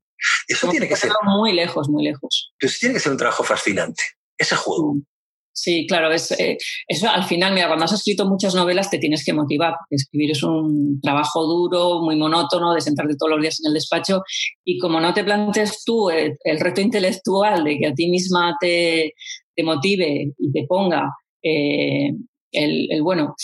Eso 0.47 0.69
tiene 0.69 0.87
que 0.87 0.95
ser. 0.95 1.11
Muy 1.23 1.53
lejos, 1.53 1.89
muy 1.89 2.03
lejos. 2.03 2.51
Pero 2.59 2.73
tiene 2.79 2.95
que 2.95 2.99
ser 2.99 3.11
un 3.11 3.17
trabajo 3.17 3.43
fascinante, 3.43 4.03
ese 4.37 4.55
juego. 4.55 4.95
Sí, 5.51 5.85
claro, 5.87 6.11
es, 6.11 6.31
eh, 6.31 6.57
eso 6.87 7.09
al 7.09 7.25
final, 7.25 7.53
mira, 7.53 7.67
cuando 7.67 7.83
has 7.83 7.91
escrito 7.91 8.25
muchas 8.25 8.55
novelas 8.55 8.89
te 8.89 8.97
tienes 8.97 9.25
que 9.25 9.33
motivar. 9.33 9.73
Escribir 9.89 10.31
es 10.31 10.43
un 10.43 11.01
trabajo 11.01 11.45
duro, 11.45 12.01
muy 12.01 12.15
monótono, 12.15 12.73
de 12.73 12.81
sentarte 12.81 13.15
todos 13.17 13.31
los 13.31 13.41
días 13.41 13.59
en 13.59 13.69
el 13.69 13.73
despacho 13.73 14.21
y 14.63 14.77
como 14.77 15.01
no 15.01 15.13
te 15.13 15.23
plantes 15.23 15.83
tú 15.83 16.09
el 16.09 16.59
reto 16.59 16.79
intelectual 16.79 17.63
de 17.65 17.77
que 17.77 17.87
a 17.87 17.93
ti 17.93 18.09
misma 18.09 18.55
te, 18.61 19.13
te 19.59 19.63
motive 19.63 20.33
y 20.37 20.51
te 20.53 20.65
ponga 20.67 21.11
eh, 21.43 22.11
el, 22.51 23.01
bueno, 23.03 23.35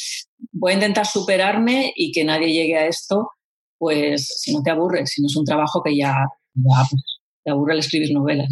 voy 0.54 0.72
a 0.72 0.76
intentar 0.76 1.06
superarme 1.06 1.92
y 1.94 2.14
que 2.14 2.24
nadie 2.24 2.54
llegue 2.54 2.78
a 2.78 2.88
esto, 2.88 3.30
pues 3.78 4.28
si 4.40 4.54
no 4.54 4.62
te 4.64 4.72
aburres, 4.72 5.12
si 5.12 5.22
no 5.22 5.28
es 5.28 5.36
un 5.36 5.44
trabajo 5.44 5.84
que 5.84 5.96
ya, 5.98 6.16
pues, 6.54 7.04
te 7.44 7.52
aburre 7.52 7.74
el 7.74 7.80
escribir 7.80 8.14
novelas. 8.14 8.48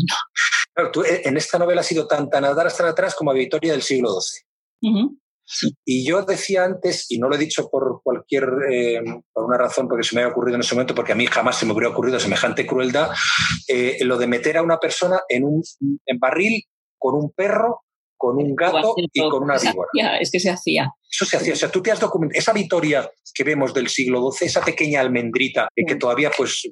Claro, 0.73 0.91
tú 0.91 1.03
eh, 1.03 1.21
en 1.23 1.37
esta 1.37 1.57
novela 1.57 1.81
has 1.81 1.87
sido 1.87 2.05
tan, 2.05 2.29
tan 2.29 2.43
atrás, 2.43 2.75
tan 2.75 2.87
atrás 2.87 3.15
como 3.15 3.31
a 3.31 3.33
Victoria 3.33 3.71
del 3.71 3.81
siglo 3.81 4.09
XII. 4.11 5.07
Y 5.85 6.05
yo 6.05 6.23
decía 6.23 6.65
antes, 6.65 7.05
y 7.09 7.19
no 7.19 7.29
lo 7.29 7.35
he 7.35 7.39
dicho 7.39 7.69
por 7.69 8.01
cualquier, 8.03 8.45
eh, 8.71 9.01
por 9.31 9.45
una 9.45 9.57
razón, 9.57 9.87
porque 9.87 10.03
se 10.03 10.15
me 10.15 10.23
ha 10.23 10.27
ocurrido 10.27 10.55
en 10.55 10.61
ese 10.61 10.75
momento, 10.75 10.95
porque 10.95 11.13
a 11.13 11.15
mí 11.15 11.27
jamás 11.27 11.57
se 11.57 11.65
me 11.65 11.71
hubiera 11.73 11.89
ocurrido 11.89 12.19
semejante 12.19 12.65
crueldad, 12.65 13.11
lo 14.01 14.17
de 14.17 14.27
meter 14.27 14.57
a 14.57 14.63
una 14.63 14.79
persona 14.79 15.19
en 15.29 15.43
un 15.45 15.61
en 16.05 16.19
barril 16.19 16.63
con 17.03 17.15
un 17.15 17.31
perro, 17.31 17.81
con 18.15 18.37
un 18.37 18.55
gato 18.55 18.95
y 18.97 19.29
con 19.29 19.43
una 19.43 19.57
víbora. 19.57 20.17
Es 20.21 20.31
que 20.31 20.39
se 20.39 20.49
hacía. 20.49 20.89
Eso 21.11 21.25
se 21.25 21.35
hacía. 21.35 21.51
O 21.51 21.57
sea, 21.57 21.69
tú 21.69 21.81
te 21.81 21.91
has 21.91 21.99
documentado. 21.99 22.39
Esa 22.39 22.53
Vitoria 22.53 23.11
que 23.35 23.43
vemos 23.43 23.73
del 23.73 23.89
siglo 23.89 24.31
XII, 24.31 24.47
esa 24.47 24.63
pequeña 24.63 25.01
almendrita, 25.01 25.67
que 25.75 25.95
todavía, 25.95 26.31
pues, 26.35 26.71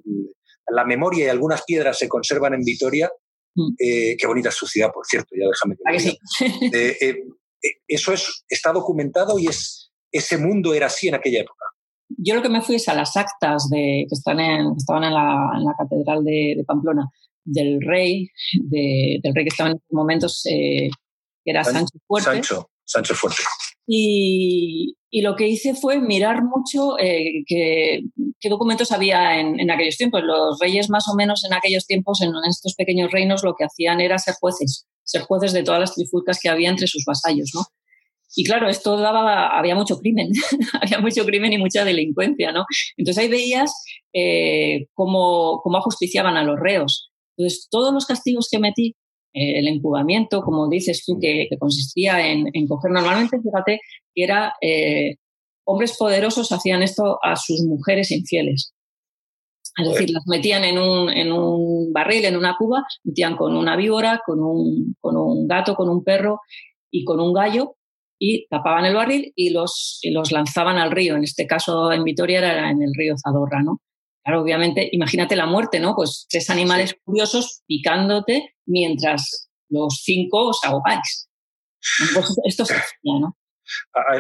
la 0.69 0.85
memoria 0.85 1.25
y 1.25 1.27
algunas 1.27 1.65
piedras 1.65 1.97
se 1.97 2.07
conservan 2.07 2.53
en 2.53 2.61
Vitoria. 2.61 3.11
Mm. 3.53 3.73
Eh, 3.77 4.15
qué 4.17 4.25
bonita 4.25 4.47
es 4.47 4.55
su 4.55 4.65
ciudad, 4.65 4.89
por 4.93 5.05
cierto, 5.05 5.35
ya 5.37 5.45
déjame 5.45 5.75
que 5.75 6.79
eh, 6.79 6.97
eh, 7.01 7.15
Eso 7.85 8.13
es, 8.13 8.45
está 8.47 8.71
documentado 8.71 9.37
y 9.37 9.47
es, 9.47 9.91
ese 10.13 10.37
mundo 10.37 10.73
era 10.73 10.85
así 10.85 11.09
en 11.09 11.15
aquella 11.15 11.41
época. 11.41 11.65
Yo 12.07 12.35
lo 12.35 12.41
que 12.41 12.47
me 12.47 12.61
fui 12.61 12.75
es 12.75 12.87
a 12.87 12.93
las 12.93 13.17
actas 13.17 13.67
de, 13.69 14.05
que, 14.07 14.15
están 14.15 14.39
en, 14.39 14.73
estaban 14.77 15.03
en 15.03 15.13
la, 15.13 15.51
en 15.57 15.65
la 15.65 15.75
Catedral 15.77 16.23
de, 16.23 16.53
de 16.55 16.63
Pamplona 16.65 17.09
del 17.43 17.79
rey, 17.81 18.29
de, 18.53 19.19
del 19.21 19.35
rey 19.35 19.45
que 19.45 19.49
estaba 19.49 19.69
en 19.69 19.77
esos 19.77 19.91
momentos, 19.91 20.45
eh, 20.45 20.89
que 21.43 21.51
era 21.51 21.63
Sancho 21.63 21.97
Fuerte. 22.07 22.29
Sancho, 22.29 22.69
Sancho 22.85 23.15
Fuerte. 23.15 23.43
Y, 23.87 24.95
y 25.13 25.21
lo 25.21 25.35
que 25.35 25.47
hice 25.47 25.75
fue 25.75 25.99
mirar 25.99 26.41
mucho 26.41 26.97
eh, 26.97 27.43
qué, 27.45 27.99
documentos 28.49 28.93
había 28.93 29.41
en, 29.41 29.69
aquellos 29.69 29.97
tiempos. 29.97 30.21
Los 30.23 30.57
reyes 30.59 30.89
más 30.89 31.07
o 31.09 31.15
menos 31.15 31.43
en 31.43 31.53
aquellos 31.53 31.85
tiempos, 31.85 32.21
en, 32.21 32.31
estos 32.49 32.75
pequeños 32.75 33.11
reinos, 33.11 33.43
lo 33.43 33.53
que 33.55 33.65
hacían 33.65 33.99
era 33.99 34.17
ser 34.17 34.35
jueces, 34.39 34.87
ser 35.03 35.23
jueces 35.23 35.51
de 35.51 35.63
todas 35.63 35.81
las 35.81 35.93
trifulcas 35.93 36.39
que 36.41 36.47
había 36.47 36.69
entre 36.69 36.87
sus 36.87 37.03
vasallos, 37.05 37.51
¿no? 37.53 37.63
Y 38.33 38.45
claro, 38.45 38.69
esto 38.69 38.95
daba, 38.95 39.59
había 39.59 39.75
mucho 39.75 39.97
crimen, 39.97 40.29
había 40.81 40.99
mucho 40.99 41.25
crimen 41.25 41.51
y 41.51 41.57
mucha 41.57 41.83
delincuencia, 41.83 42.53
¿no? 42.53 42.63
Entonces 42.95 43.21
ahí 43.21 43.29
veías 43.29 43.73
eh, 44.13 44.87
cómo, 44.93 45.59
cómo 45.61 45.77
ajusticiaban 45.77 46.37
a 46.37 46.45
los 46.45 46.57
reos. 46.57 47.10
Entonces, 47.37 47.67
todos 47.69 47.93
los 47.93 48.05
castigos 48.05 48.47
que 48.51 48.59
metí 48.59 48.95
eh, 49.33 49.59
el 49.59 49.67
incubamiento, 49.67 50.41
como 50.41 50.69
dices 50.69 51.03
tú, 51.05 51.17
que, 51.19 51.47
consistía 51.59 52.27
en, 52.27 52.67
coger 52.67 52.91
normalmente, 52.91 53.39
fíjate, 53.41 53.79
que 54.13 54.23
era 54.23 54.53
eh, 54.61 55.15
hombres 55.65 55.95
poderosos 55.97 56.51
hacían 56.51 56.83
esto 56.83 57.17
a 57.23 57.35
sus 57.35 57.61
mujeres 57.63 58.11
infieles. 58.11 58.73
Es 59.77 59.87
decir, 59.87 60.09
las 60.09 60.23
metían 60.27 60.65
en 60.65 60.77
un, 60.77 61.09
en 61.09 61.31
un 61.31 61.93
barril, 61.93 62.25
en 62.25 62.35
una 62.35 62.57
cuba, 62.57 62.83
metían 63.03 63.37
con 63.37 63.55
una 63.55 63.77
víbora, 63.77 64.21
con 64.25 64.39
un, 64.43 64.95
con 64.99 65.15
un 65.15 65.47
gato, 65.47 65.75
con 65.75 65.89
un 65.89 66.03
perro 66.03 66.41
y 66.91 67.05
con 67.05 67.21
un 67.21 67.33
gallo 67.33 67.75
y 68.19 68.47
tapaban 68.49 68.85
el 68.85 68.95
barril 68.95 69.31
y 69.35 69.49
los, 69.49 69.99
y 70.01 70.11
los 70.11 70.31
lanzaban 70.31 70.77
al 70.77 70.91
río. 70.91 71.15
En 71.15 71.23
este 71.23 71.47
caso, 71.47 71.91
en 71.91 72.03
Vitoria, 72.03 72.39
era 72.39 72.69
en 72.69 72.81
el 72.81 72.91
río 72.93 73.15
Zadorra, 73.17 73.63
¿no? 73.63 73.79
Claro, 74.23 74.41
obviamente, 74.41 74.87
imagínate 74.91 75.35
la 75.35 75.47
muerte, 75.47 75.79
¿no? 75.79 75.95
Pues 75.95 76.27
tres 76.29 76.49
animales 76.49 76.95
curiosos 77.03 77.63
picándote 77.65 78.55
mientras 78.67 79.49
los 79.69 80.01
cinco 80.03 80.49
os 80.49 80.59
ahogáis. 80.63 81.27
Pues 82.13 82.35
esto 82.45 82.65
se 82.65 82.75
hacía, 82.75 83.19
¿no? 83.19 83.35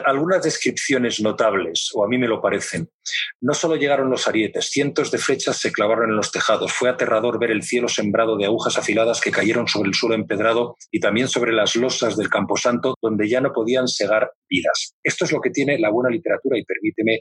Algunas 0.05 0.43
descripciones 0.43 1.19
notables, 1.19 1.89
o 1.93 2.05
a 2.05 2.07
mí 2.07 2.17
me 2.17 2.27
lo 2.27 2.41
parecen. 2.41 2.89
No 3.41 3.53
solo 3.53 3.75
llegaron 3.75 4.09
los 4.09 4.27
arietes, 4.27 4.69
cientos 4.69 5.11
de 5.11 5.17
flechas 5.17 5.57
se 5.57 5.73
clavaron 5.73 6.09
en 6.09 6.15
los 6.15 6.31
tejados. 6.31 6.71
Fue 6.71 6.89
aterrador 6.89 7.37
ver 7.37 7.51
el 7.51 7.63
cielo 7.63 7.89
sembrado 7.89 8.37
de 8.37 8.45
agujas 8.45 8.77
afiladas 8.77 9.19
que 9.19 9.31
cayeron 9.31 9.67
sobre 9.67 9.89
el 9.89 9.95
suelo 9.95 10.15
empedrado 10.15 10.77
y 10.89 11.01
también 11.01 11.27
sobre 11.27 11.51
las 11.51 11.75
losas 11.75 12.15
del 12.15 12.29
camposanto, 12.29 12.95
donde 13.01 13.27
ya 13.27 13.41
no 13.41 13.51
podían 13.51 13.87
segar 13.87 14.31
vidas. 14.49 14.95
Esto 15.03 15.25
es 15.25 15.33
lo 15.33 15.41
que 15.41 15.49
tiene 15.49 15.77
la 15.79 15.89
buena 15.89 16.09
literatura, 16.09 16.57
y 16.57 16.63
permíteme 16.63 17.15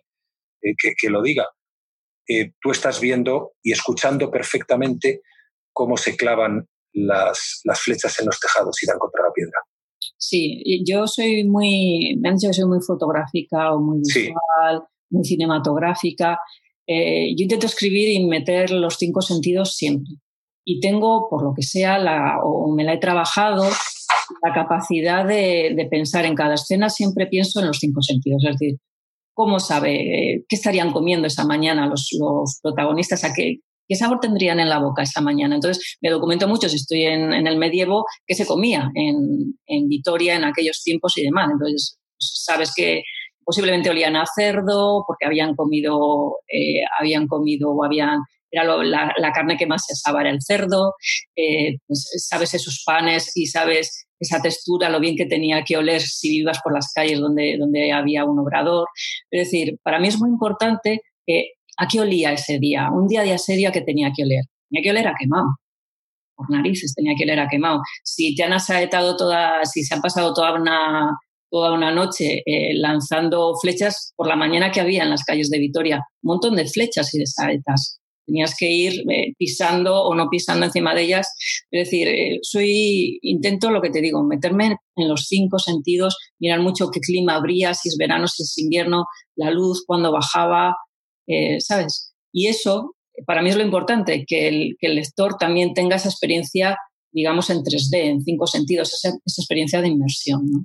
eh, 0.62 0.74
que 0.96 1.10
lo 1.10 1.22
diga. 1.22 1.46
Eh, 2.32 2.52
tú 2.62 2.70
estás 2.70 3.00
viendo 3.00 3.54
y 3.60 3.72
escuchando 3.72 4.30
perfectamente 4.30 5.22
cómo 5.72 5.96
se 5.96 6.16
clavan 6.16 6.64
las, 6.92 7.60
las, 7.64 7.80
flechas 7.80 8.20
en 8.20 8.26
los 8.26 8.38
tejados 8.38 8.80
y 8.80 8.86
dan 8.86 9.00
contra 9.00 9.24
la 9.24 9.32
piedra. 9.34 9.58
Sí, 10.16 10.62
yo 10.86 11.08
soy 11.08 11.42
muy, 11.42 12.16
me 12.20 12.28
han 12.28 12.36
dicho 12.36 12.46
que 12.48 12.54
soy 12.54 12.66
muy 12.66 12.78
fotográfica 12.86 13.74
o 13.74 13.80
muy 13.80 13.98
visual, 13.98 14.84
muy 15.10 15.24
cinematográfica. 15.24 16.38
Eh, 16.86 17.34
yo 17.36 17.42
intento 17.42 17.66
escribir 17.66 18.08
y 18.08 18.24
meter 18.24 18.70
los 18.70 18.94
cinco 18.94 19.22
sentidos 19.22 19.74
siempre. 19.74 20.14
Y 20.64 20.78
tengo, 20.78 21.28
por 21.28 21.42
lo 21.42 21.52
que 21.52 21.62
sea, 21.62 21.98
la, 21.98 22.38
o 22.44 22.72
me 22.72 22.84
la 22.84 22.94
he 22.94 22.98
trabajado, 22.98 23.64
la 24.44 24.54
capacidad 24.54 25.26
de, 25.26 25.72
de, 25.74 25.86
pensar 25.86 26.24
en 26.26 26.36
cada 26.36 26.54
escena, 26.54 26.90
siempre 26.90 27.26
pienso 27.26 27.58
en 27.58 27.66
los 27.66 27.78
cinco 27.78 28.02
sentidos. 28.02 28.44
Es 28.44 28.56
decir, 28.56 28.78
cómo 29.40 29.58
sabe, 29.58 29.94
eh, 29.94 30.44
qué 30.46 30.56
estarían 30.56 30.92
comiendo 30.92 31.26
esa 31.26 31.46
mañana 31.46 31.86
los, 31.86 32.10
protagonistas, 32.62 33.24
a 33.24 33.32
qué, 33.32 33.60
qué, 33.88 33.96
sabor 33.96 34.20
tendrían 34.20 34.60
en 34.60 34.68
la 34.68 34.78
boca 34.78 35.02
esa 35.02 35.22
mañana. 35.22 35.54
Entonces, 35.54 35.96
me 36.02 36.10
documento 36.10 36.46
mucho 36.46 36.68
si 36.68 36.76
estoy 36.76 37.04
en, 37.04 37.32
el 37.32 37.56
medievo, 37.56 38.04
qué 38.26 38.34
se 38.34 38.44
comía 38.44 38.90
en, 38.94 39.16
en, 39.66 39.88
Vitoria 39.88 40.36
en 40.36 40.44
aquellos 40.44 40.82
tiempos 40.82 41.16
y 41.16 41.22
demás. 41.22 41.48
Entonces, 41.50 41.96
sabes 42.18 42.70
que 42.76 43.02
posiblemente 43.42 43.88
olían 43.88 44.14
a 44.14 44.26
cerdo 44.26 45.04
porque 45.06 45.24
habían 45.24 45.54
comido, 45.56 46.36
eh, 46.46 46.82
habían 47.00 47.26
comido 47.26 47.70
o 47.70 47.82
habían 47.82 48.18
era 48.52 48.64
la, 48.64 49.32
carne 49.32 49.56
que 49.56 49.66
más 49.66 49.84
se 49.86 49.92
asaba 49.92 50.22
era 50.22 50.30
el 50.30 50.42
cerdo, 50.42 50.94
eh, 51.36 51.76
pues 51.86 52.10
sabes 52.28 52.52
esos 52.52 52.82
panes 52.84 53.30
y 53.36 53.46
sabes 53.46 54.08
esa 54.20 54.40
textura, 54.40 54.90
lo 54.90 55.00
bien 55.00 55.16
que 55.16 55.26
tenía 55.26 55.64
que 55.64 55.76
oler 55.76 56.02
si 56.02 56.28
vivas 56.30 56.60
por 56.62 56.74
las 56.74 56.92
calles 56.92 57.18
donde, 57.18 57.56
donde 57.58 57.90
había 57.90 58.24
un 58.24 58.38
obrador. 58.38 58.86
Es 59.30 59.46
decir, 59.46 59.78
para 59.82 59.98
mí 59.98 60.08
es 60.08 60.18
muy 60.18 60.28
importante 60.28 61.00
que 61.26 61.52
a 61.78 61.88
qué 61.88 62.00
olía 62.00 62.32
ese 62.32 62.58
día, 62.58 62.90
un 62.92 63.08
día 63.08 63.22
de 63.22 63.32
asedio 63.32 63.72
que 63.72 63.80
tenía 63.80 64.12
que 64.14 64.24
oler. 64.24 64.44
Tenía 64.68 64.82
que 64.84 64.90
oler 64.90 65.08
a 65.08 65.14
quemado, 65.18 65.56
por 66.36 66.50
narices 66.50 66.94
tenía 66.94 67.14
que 67.16 67.24
oler 67.24 67.40
a 67.40 67.48
quemado. 67.48 67.80
Si 68.04 68.34
te 68.34 68.42
han 68.42 68.52
asaetado 68.52 69.16
toda, 69.16 69.64
si 69.64 69.82
se 69.82 69.94
han 69.94 70.02
pasado 70.02 70.34
toda 70.34 70.54
una, 70.54 71.16
toda 71.50 71.72
una 71.72 71.90
noche 71.90 72.42
eh, 72.44 72.74
lanzando 72.74 73.54
flechas 73.60 74.12
por 74.16 74.26
la 74.26 74.36
mañana 74.36 74.70
que 74.70 74.80
había 74.80 75.02
en 75.02 75.10
las 75.10 75.24
calles 75.24 75.50
de 75.50 75.58
Vitoria, 75.58 75.96
un 76.22 76.28
montón 76.34 76.56
de 76.56 76.66
flechas 76.66 77.14
y 77.14 77.18
de 77.18 77.26
saetas 77.26 77.99
tenías 78.30 78.54
que 78.56 78.70
ir 78.70 79.04
eh, 79.10 79.34
pisando 79.36 80.02
o 80.02 80.14
no 80.14 80.28
pisando 80.30 80.64
encima 80.64 80.94
de 80.94 81.02
ellas. 81.02 81.26
Es 81.70 81.86
decir, 81.86 82.06
eh, 82.08 82.38
soy, 82.42 83.18
intento 83.22 83.70
lo 83.70 83.82
que 83.82 83.90
te 83.90 84.00
digo, 84.00 84.22
meterme 84.22 84.76
en 84.96 85.08
los 85.08 85.26
cinco 85.26 85.58
sentidos, 85.58 86.16
mirar 86.38 86.60
mucho 86.60 86.90
qué 86.90 87.00
clima 87.00 87.34
habría, 87.34 87.74
si 87.74 87.88
es 87.88 87.96
verano, 87.98 88.28
si 88.28 88.44
es 88.44 88.56
invierno, 88.58 89.04
la 89.34 89.50
luz, 89.50 89.84
cuando 89.86 90.12
bajaba, 90.12 90.76
eh, 91.26 91.60
¿sabes? 91.60 92.14
Y 92.32 92.46
eso, 92.46 92.94
para 93.26 93.42
mí 93.42 93.50
es 93.50 93.56
lo 93.56 93.64
importante, 93.64 94.24
que 94.26 94.48
el, 94.48 94.76
que 94.78 94.86
el 94.86 94.94
lector 94.94 95.36
también 95.36 95.74
tenga 95.74 95.96
esa 95.96 96.08
experiencia, 96.08 96.76
digamos, 97.12 97.50
en 97.50 97.58
3D, 97.58 97.96
en 97.96 98.20
cinco 98.22 98.46
sentidos, 98.46 98.94
esa, 98.94 99.08
esa 99.24 99.42
experiencia 99.42 99.82
de 99.82 99.88
inmersión, 99.88 100.42
¿no? 100.50 100.64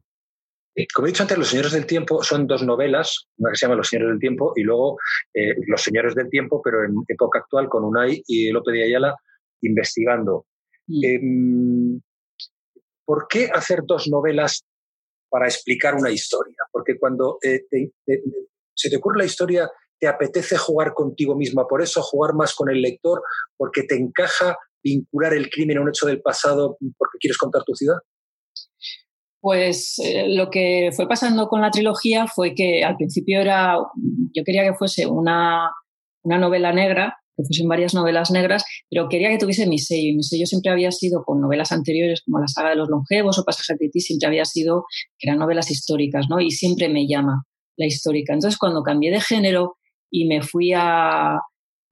Eh, 0.75 0.87
como 0.93 1.07
he 1.07 1.11
dicho 1.11 1.23
antes, 1.23 1.37
Los 1.37 1.49
Señores 1.49 1.71
del 1.71 1.85
Tiempo 1.85 2.21
son 2.21 2.47
dos 2.47 2.63
novelas, 2.63 3.27
una 3.37 3.51
que 3.51 3.57
se 3.57 3.65
llama 3.65 3.77
Los 3.77 3.87
Señores 3.87 4.11
del 4.11 4.19
Tiempo 4.19 4.53
y 4.55 4.63
luego 4.63 4.97
eh, 5.33 5.55
Los 5.67 5.81
Señores 5.81 6.15
del 6.15 6.29
Tiempo, 6.29 6.61
pero 6.61 6.83
en 6.83 6.93
época 7.07 7.39
actual 7.39 7.69
con 7.69 7.85
Unai 7.85 8.21
y 8.27 8.51
López 8.51 8.73
de 8.73 8.83
Ayala 8.83 9.15
investigando. 9.61 10.45
Mm. 10.87 11.03
Em, 11.03 12.01
¿Por 13.05 13.27
qué 13.29 13.49
hacer 13.53 13.81
dos 13.85 14.07
novelas 14.09 14.65
para 15.29 15.45
explicar 15.45 15.95
una 15.95 16.11
historia? 16.11 16.57
Porque 16.71 16.97
cuando 16.99 17.37
eh, 17.41 17.61
se 18.73 18.89
te 18.89 18.97
ocurre 18.97 19.19
la 19.19 19.25
historia, 19.25 19.69
te 19.99 20.07
apetece 20.07 20.57
jugar 20.57 20.93
contigo 20.93 21.35
misma, 21.35 21.67
por 21.67 21.81
eso 21.81 22.01
jugar 22.01 22.33
más 22.33 22.53
con 22.53 22.69
el 22.69 22.81
lector, 22.81 23.21
porque 23.55 23.83
te 23.83 23.95
encaja 23.95 24.57
vincular 24.83 25.33
el 25.33 25.49
crimen 25.49 25.77
a 25.77 25.81
un 25.81 25.89
hecho 25.89 26.07
del 26.07 26.21
pasado 26.21 26.77
porque 26.97 27.17
quieres 27.19 27.37
contar 27.37 27.63
tu 27.63 27.73
ciudad 27.73 27.97
pues 29.45 29.99
eh, 29.99 30.25
lo 30.27 30.49
que 30.49 30.89
fue 30.95 31.07
pasando 31.07 31.47
con 31.47 31.61
la 31.61 31.69
trilogía 31.69 32.25
fue 32.25 32.55
que 32.55 32.83
al 32.83 32.95
principio 32.95 33.41
era, 33.41 33.77
yo 34.33 34.43
quería 34.43 34.63
que 34.63 34.73
fuese 34.73 35.05
una, 35.05 35.69
novela 36.23 36.73
negra, 36.73 37.15
que 37.37 37.43
fuesen 37.43 37.67
varias 37.67 37.93
novelas 37.93 38.31
negras, 38.31 38.65
pero 38.89 39.07
quería 39.07 39.29
que 39.29 39.37
tuviese 39.37 39.67
mi 39.67 39.77
sello. 39.77 40.13
Y 40.13 40.15
mi 40.15 40.23
sello 40.23 40.47
siempre 40.47 40.71
había 40.71 40.91
sido 40.91 41.23
con 41.23 41.41
novelas 41.41 41.71
anteriores 41.71 42.23
como 42.25 42.39
La 42.39 42.47
saga 42.47 42.71
de 42.71 42.75
los 42.77 42.89
longevos 42.89 43.37
o 43.37 43.43
Pasaje 43.43 43.75
de 43.79 43.89
ti, 43.89 43.99
siempre 43.99 44.27
había 44.27 44.45
sido 44.45 44.85
que 45.19 45.29
eran 45.29 45.37
novelas 45.37 45.69
históricas, 45.69 46.25
¿no? 46.27 46.39
Y 46.39 46.49
siempre 46.49 46.89
me 46.89 47.05
llama 47.05 47.43
la 47.77 47.85
histórica. 47.85 48.33
Entonces, 48.33 48.57
cuando 48.57 48.81
cambié 48.81 49.11
de 49.11 49.21
género 49.21 49.75
y 50.09 50.25
me 50.25 50.41
fui 50.41 50.73
a, 50.75 51.37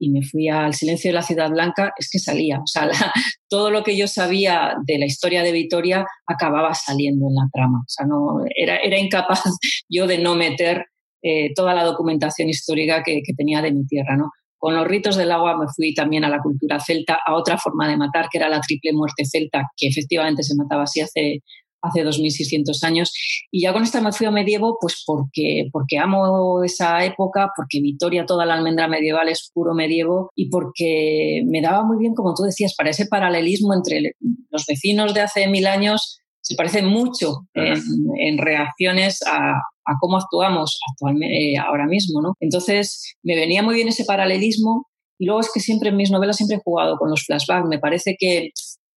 y 0.03 0.09
me 0.09 0.21
fui 0.21 0.49
al 0.49 0.73
silencio 0.73 1.09
de 1.09 1.15
la 1.15 1.21
Ciudad 1.21 1.49
Blanca, 1.49 1.93
es 1.97 2.09
que 2.11 2.19
salía. 2.19 2.59
O 2.59 2.67
sea, 2.67 2.89
todo 3.49 3.71
lo 3.71 3.83
que 3.83 3.97
yo 3.97 4.07
sabía 4.07 4.75
de 4.85 4.97
la 4.97 5.05
historia 5.05 5.43
de 5.43 5.51
Vitoria 5.51 6.05
acababa 6.27 6.73
saliendo 6.73 7.27
en 7.27 7.35
la 7.35 7.47
trama. 7.51 7.79
O 7.79 7.89
sea, 7.89 8.05
no, 8.05 8.43
era, 8.55 8.77
era 8.77 8.97
incapaz 8.99 9.43
yo 9.89 10.07
de 10.07 10.17
no 10.17 10.35
meter 10.35 10.85
eh, 11.21 11.53
toda 11.55 11.73
la 11.73 11.85
documentación 11.85 12.49
histórica 12.49 13.01
que, 13.01 13.21
que, 13.25 13.33
tenía 13.33 13.61
de 13.61 13.71
mi 13.71 13.85
tierra. 13.85 14.17
¿no? 14.17 14.29
Con 14.57 14.75
los 14.75 14.85
ritos 14.85 15.15
del 15.15 15.31
agua 15.31 15.57
me 15.57 15.67
fui 15.73 15.93
también 15.93 16.25
a 16.25 16.29
la 16.29 16.39
cultura 16.39 16.79
celta, 16.79 17.19
a 17.25 17.35
otra 17.35 17.57
forma 17.57 17.87
de 17.87 17.97
matar, 17.97 18.27
que 18.29 18.39
era 18.39 18.49
la 18.49 18.59
triple 18.59 18.91
muerte 18.91 19.23
celta, 19.25 19.63
que 19.77 19.87
efectivamente 19.87 20.43
se 20.43 20.55
mataba 20.55 20.83
así 20.83 20.99
hace 20.99 21.39
hace 21.83 22.03
2.600 22.03 22.83
años. 22.83 23.13
Y 23.51 23.61
ya 23.61 23.73
con 23.73 23.83
esta 23.83 24.01
me 24.01 24.11
fui 24.11 24.25
a 24.25 24.31
medievo, 24.31 24.77
pues 24.79 25.03
porque, 25.05 25.67
porque 25.71 25.97
amo 25.97 26.63
esa 26.63 27.05
época, 27.05 27.49
porque 27.55 27.81
Vitoria, 27.81 28.25
toda 28.25 28.45
la 28.45 28.55
almendra 28.55 28.87
medieval 28.87 29.29
es 29.29 29.51
puro 29.53 29.73
medievo 29.73 30.31
y 30.35 30.49
porque 30.49 31.41
me 31.45 31.61
daba 31.61 31.83
muy 31.83 31.97
bien, 31.97 32.13
como 32.13 32.33
tú 32.33 32.43
decías, 32.43 32.73
para 32.75 32.89
ese 32.89 33.05
paralelismo 33.05 33.73
entre 33.73 34.13
los 34.49 34.65
vecinos 34.65 35.13
de 35.13 35.21
hace 35.21 35.47
mil 35.47 35.67
años, 35.67 36.19
se 36.41 36.55
parece 36.55 36.81
mucho 36.81 37.47
en, 37.53 38.37
reacciones 38.37 39.21
a, 39.25 39.61
cómo 40.01 40.17
actuamos 40.17 40.77
actualmente, 40.91 41.53
eh, 41.53 41.57
ahora 41.57 41.85
mismo. 41.85 42.21
¿no? 42.21 42.33
Entonces, 42.39 43.15
me 43.23 43.35
venía 43.35 43.63
muy 43.63 43.75
bien 43.75 43.87
ese 43.87 44.05
paralelismo. 44.05 44.87
Y 45.19 45.25
luego 45.25 45.39
es 45.39 45.51
que 45.53 45.61
siempre 45.61 45.89
en 45.89 45.95
mis 45.95 46.11
novelas 46.11 46.35
siempre 46.35 46.57
he 46.57 46.61
jugado 46.61 46.97
con 46.97 47.09
los 47.09 47.23
flashbacks. 47.25 47.69
Me 47.69 47.79
parece 47.79 48.15
que 48.19 48.49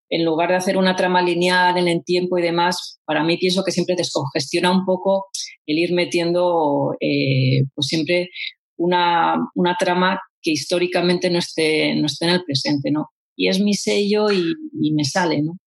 en 0.09 0.25
lugar 0.25 0.51
de 0.51 0.57
hacer 0.57 0.77
una 0.77 0.97
trama 0.97 1.23
lineal 1.23 1.77
en 1.79 1.89
el 1.89 2.05
tiempo 2.05 2.39
y 2.39 2.43
demás, 2.43 3.01
para 3.05 3.25
mí 3.25 3.37
pienso 3.39 3.65
que 3.65 3.73
siempre 3.73 3.97
descongestiona 3.97 4.71
un 4.71 4.85
poco 4.85 5.27
el 5.67 5.79
ir 5.79 5.93
metiendo 5.93 6.95
eh, 7.01 7.65
pues 7.75 7.87
siempre 7.87 8.31
una, 8.77 9.37
una, 9.55 9.75
trama 9.79 10.21
que 10.41 10.53
históricamente 10.53 11.31
no 11.31 11.39
esté, 11.39 11.95
no 11.97 12.07
esté 12.07 12.27
en 12.27 12.33
el 12.33 12.45
presente, 12.45 12.91
¿no? 12.91 13.11
Y 13.35 13.49
es 13.49 13.59
mi 13.59 13.75
sello 13.75 14.31
y, 14.31 14.55
me 14.95 15.05
sale, 15.05 15.43
¿no? 15.43 15.59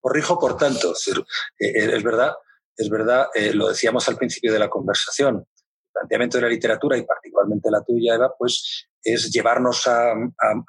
Corrijo, 0.00 0.38
por 0.38 0.56
tanto, 0.56 0.92
eh, 0.92 1.72
es 1.74 2.02
verdad, 2.02 2.32
es 2.76 2.88
verdad, 2.88 3.26
eh, 3.34 3.52
lo 3.54 3.68
decíamos 3.68 4.06
al 4.08 4.16
principio 4.16 4.52
de 4.52 4.58
la 4.58 4.68
conversación, 4.68 5.46
planteamiento 5.94 6.38
de 6.38 6.42
la 6.42 6.48
literatura 6.48 6.98
y 6.98 7.04
particularmente 7.04 7.70
la 7.70 7.82
tuya, 7.82 8.14
Eva, 8.14 8.32
pues 8.38 8.88
es 9.02 9.30
llevarnos 9.30 9.86
a, 9.86 10.14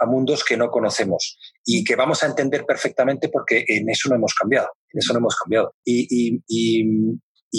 mundos 0.05 0.44
que 0.44 0.58
no 0.58 0.70
conocemos 0.70 1.38
y 1.65 1.84
que 1.84 1.96
vamos 1.96 2.22
a 2.24 2.27
entender 2.27 2.65
perfectamente 2.65 3.29
porque 3.29 3.63
en 3.67 3.89
eso 3.89 4.10
no 4.10 4.15
hemos 4.15 4.34
cambiado, 4.34 4.70
en 4.91 5.00
eso 5.00 5.13
no 5.13 5.20
hemos 5.20 5.36
cambiado. 5.36 5.74
Y, 5.84 6.41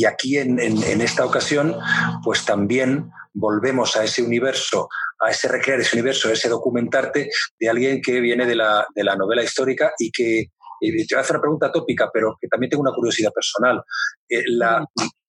aquí 0.07 0.37
en, 0.37 0.59
esta 1.01 1.25
ocasión, 1.25 1.75
pues 2.23 2.45
también 2.45 3.11
volvemos 3.33 3.97
a 3.97 4.05
ese 4.05 4.23
universo, 4.23 4.89
a 5.21 5.31
ese 5.31 5.49
recrear 5.49 5.81
ese 5.81 5.97
universo, 5.97 6.29
a 6.29 6.33
ese 6.33 6.51
documentarte 6.51 7.31
de 7.59 7.69
alguien 7.69 8.03
que 8.03 8.21
viene 8.21 8.47
de 8.47 8.57
la, 8.57 8.87
de 8.95 9.05
la 9.05 9.17
novela 9.17 9.43
histórica 9.43 9.93
y 9.99 10.11
que 10.11 10.51
te 10.81 10.93
voy 10.93 11.19
a 11.19 11.21
hacer 11.21 11.37
una 11.37 11.43
pregunta 11.43 11.73
tópica, 11.73 12.11
pero 12.13 12.37
que 12.39 12.49
también 12.49 12.71
tengo 12.71 12.83
una 12.83 12.93
curiosidad 12.95 13.33
personal. 13.33 13.83
Eh, 14.29 14.43
la, 14.47 14.85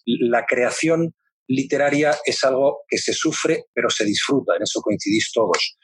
la 0.05 0.45
creación 0.45 1.13
literaria 1.47 2.15
es 2.25 2.43
algo 2.43 2.81
que 2.87 2.97
se 2.97 3.13
sufre, 3.13 3.65
pero 3.73 3.89
se 3.89 4.05
disfruta, 4.05 4.55
en 4.55 4.63
eso 4.63 4.81
coincidís 4.81 5.31
todos. 5.33 5.77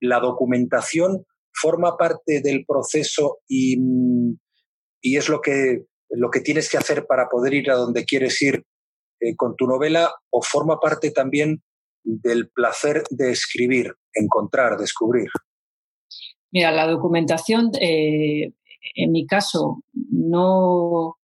La 0.00 0.20
documentación 0.20 1.24
forma 1.52 1.96
parte 1.96 2.40
del 2.42 2.64
proceso 2.66 3.38
y, 3.48 3.76
y 5.00 5.16
es 5.16 5.28
lo 5.28 5.40
que, 5.40 5.84
lo 6.10 6.30
que 6.30 6.40
tienes 6.40 6.70
que 6.70 6.78
hacer 6.78 7.06
para 7.06 7.28
poder 7.28 7.54
ir 7.54 7.70
a 7.70 7.76
donde 7.76 8.04
quieres 8.04 8.40
ir 8.42 8.64
eh, 9.20 9.34
con 9.36 9.56
tu 9.56 9.66
novela 9.66 10.14
o 10.30 10.42
forma 10.42 10.78
parte 10.78 11.10
también 11.10 11.62
del 12.04 12.48
placer 12.50 13.02
de 13.10 13.32
escribir, 13.32 13.94
encontrar, 14.14 14.78
descubrir. 14.78 15.28
Mira, 16.50 16.72
la 16.72 16.86
documentación, 16.86 17.70
eh, 17.80 18.52
en 18.94 19.12
mi 19.12 19.26
caso, 19.26 19.82
no, 19.92 21.16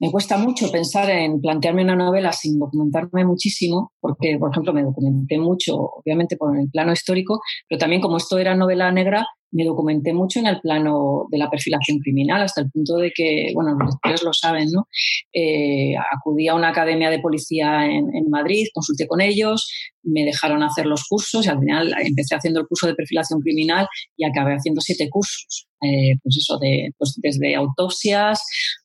me 0.00 0.10
cuesta 0.10 0.38
mucho 0.38 0.72
pensar 0.72 1.10
en 1.10 1.40
plantearme 1.40 1.84
una 1.84 1.94
novela 1.94 2.32
sin 2.32 2.58
documentarme 2.58 3.26
muchísimo, 3.26 3.92
porque, 4.00 4.38
por 4.38 4.50
ejemplo, 4.50 4.72
me 4.72 4.82
documenté 4.82 5.38
mucho, 5.38 5.76
obviamente, 5.76 6.38
por 6.38 6.58
el 6.58 6.70
plano 6.70 6.92
histórico, 6.92 7.40
pero 7.68 7.78
también 7.78 8.00
como 8.00 8.16
esto 8.16 8.38
era 8.38 8.56
novela 8.56 8.90
negra, 8.90 9.26
me 9.52 9.64
documenté 9.64 10.14
mucho 10.14 10.38
en 10.38 10.46
el 10.46 10.60
plano 10.60 11.26
de 11.30 11.36
la 11.36 11.50
perfilación 11.50 11.98
criminal, 11.98 12.40
hasta 12.40 12.62
el 12.62 12.70
punto 12.70 12.96
de 12.96 13.10
que, 13.14 13.50
bueno, 13.54 13.72
los 13.78 13.94
lectores 13.94 14.22
lo 14.22 14.32
saben, 14.32 14.68
¿no? 14.72 14.86
Eh, 15.34 15.94
acudí 15.96 16.48
a 16.48 16.54
una 16.54 16.68
academia 16.68 17.10
de 17.10 17.18
policía 17.18 17.84
en, 17.84 18.30
Madrid, 18.30 18.68
consulté 18.72 19.06
con 19.06 19.20
ellos, 19.20 19.68
me 20.02 20.24
dejaron 20.24 20.62
hacer 20.62 20.86
los 20.86 21.04
cursos 21.08 21.44
y 21.44 21.48
al 21.48 21.58
final 21.58 21.92
empecé 22.00 22.36
haciendo 22.36 22.60
el 22.60 22.66
curso 22.68 22.86
de 22.86 22.94
perfilación 22.94 23.40
criminal 23.40 23.86
y 24.16 24.24
acabé 24.24 24.54
haciendo 24.54 24.80
siete 24.80 25.08
cursos. 25.10 25.66
Eh, 25.82 26.14
pues 26.22 26.36
eso, 26.38 26.58
de, 26.58 26.90
pues 26.96 27.18
desde 27.20 27.56
autopsias 27.56 28.40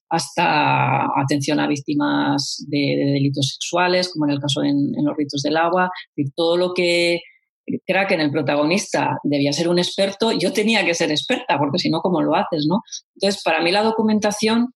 hasta 0.10 1.06
atención 1.20 1.60
a 1.60 1.68
víctimas 1.68 2.64
de, 2.68 3.12
delitos 3.14 3.58
sexuales, 3.60 4.12
como 4.12 4.26
en 4.26 4.32
el 4.32 4.40
caso 4.40 4.64
en, 4.64 4.92
los 5.04 5.16
ritos 5.18 5.42
del 5.42 5.58
agua, 5.58 5.90
y 6.16 6.30
todo 6.32 6.58
lo 6.58 6.74
que 6.74 7.22
crea 7.86 8.06
que 8.06 8.14
en 8.14 8.22
el 8.22 8.32
protagonista 8.32 9.18
debía 9.24 9.52
ser 9.52 9.70
un 9.70 9.80
experto, 9.80 10.32
yo 10.32 10.54
tenía 10.54 10.86
que 10.86 10.94
ser 10.94 11.12
experta, 11.12 11.58
porque 11.58 11.80
si 11.80 11.90
no, 11.90 12.02
¿cómo 12.02 12.22
lo 12.22 12.36
haces? 12.36 12.68
¿no? 12.70 12.82
Entonces, 13.16 13.42
para 13.44 13.62
mí 13.62 13.72
la 13.72 13.84
documentación 13.84 14.74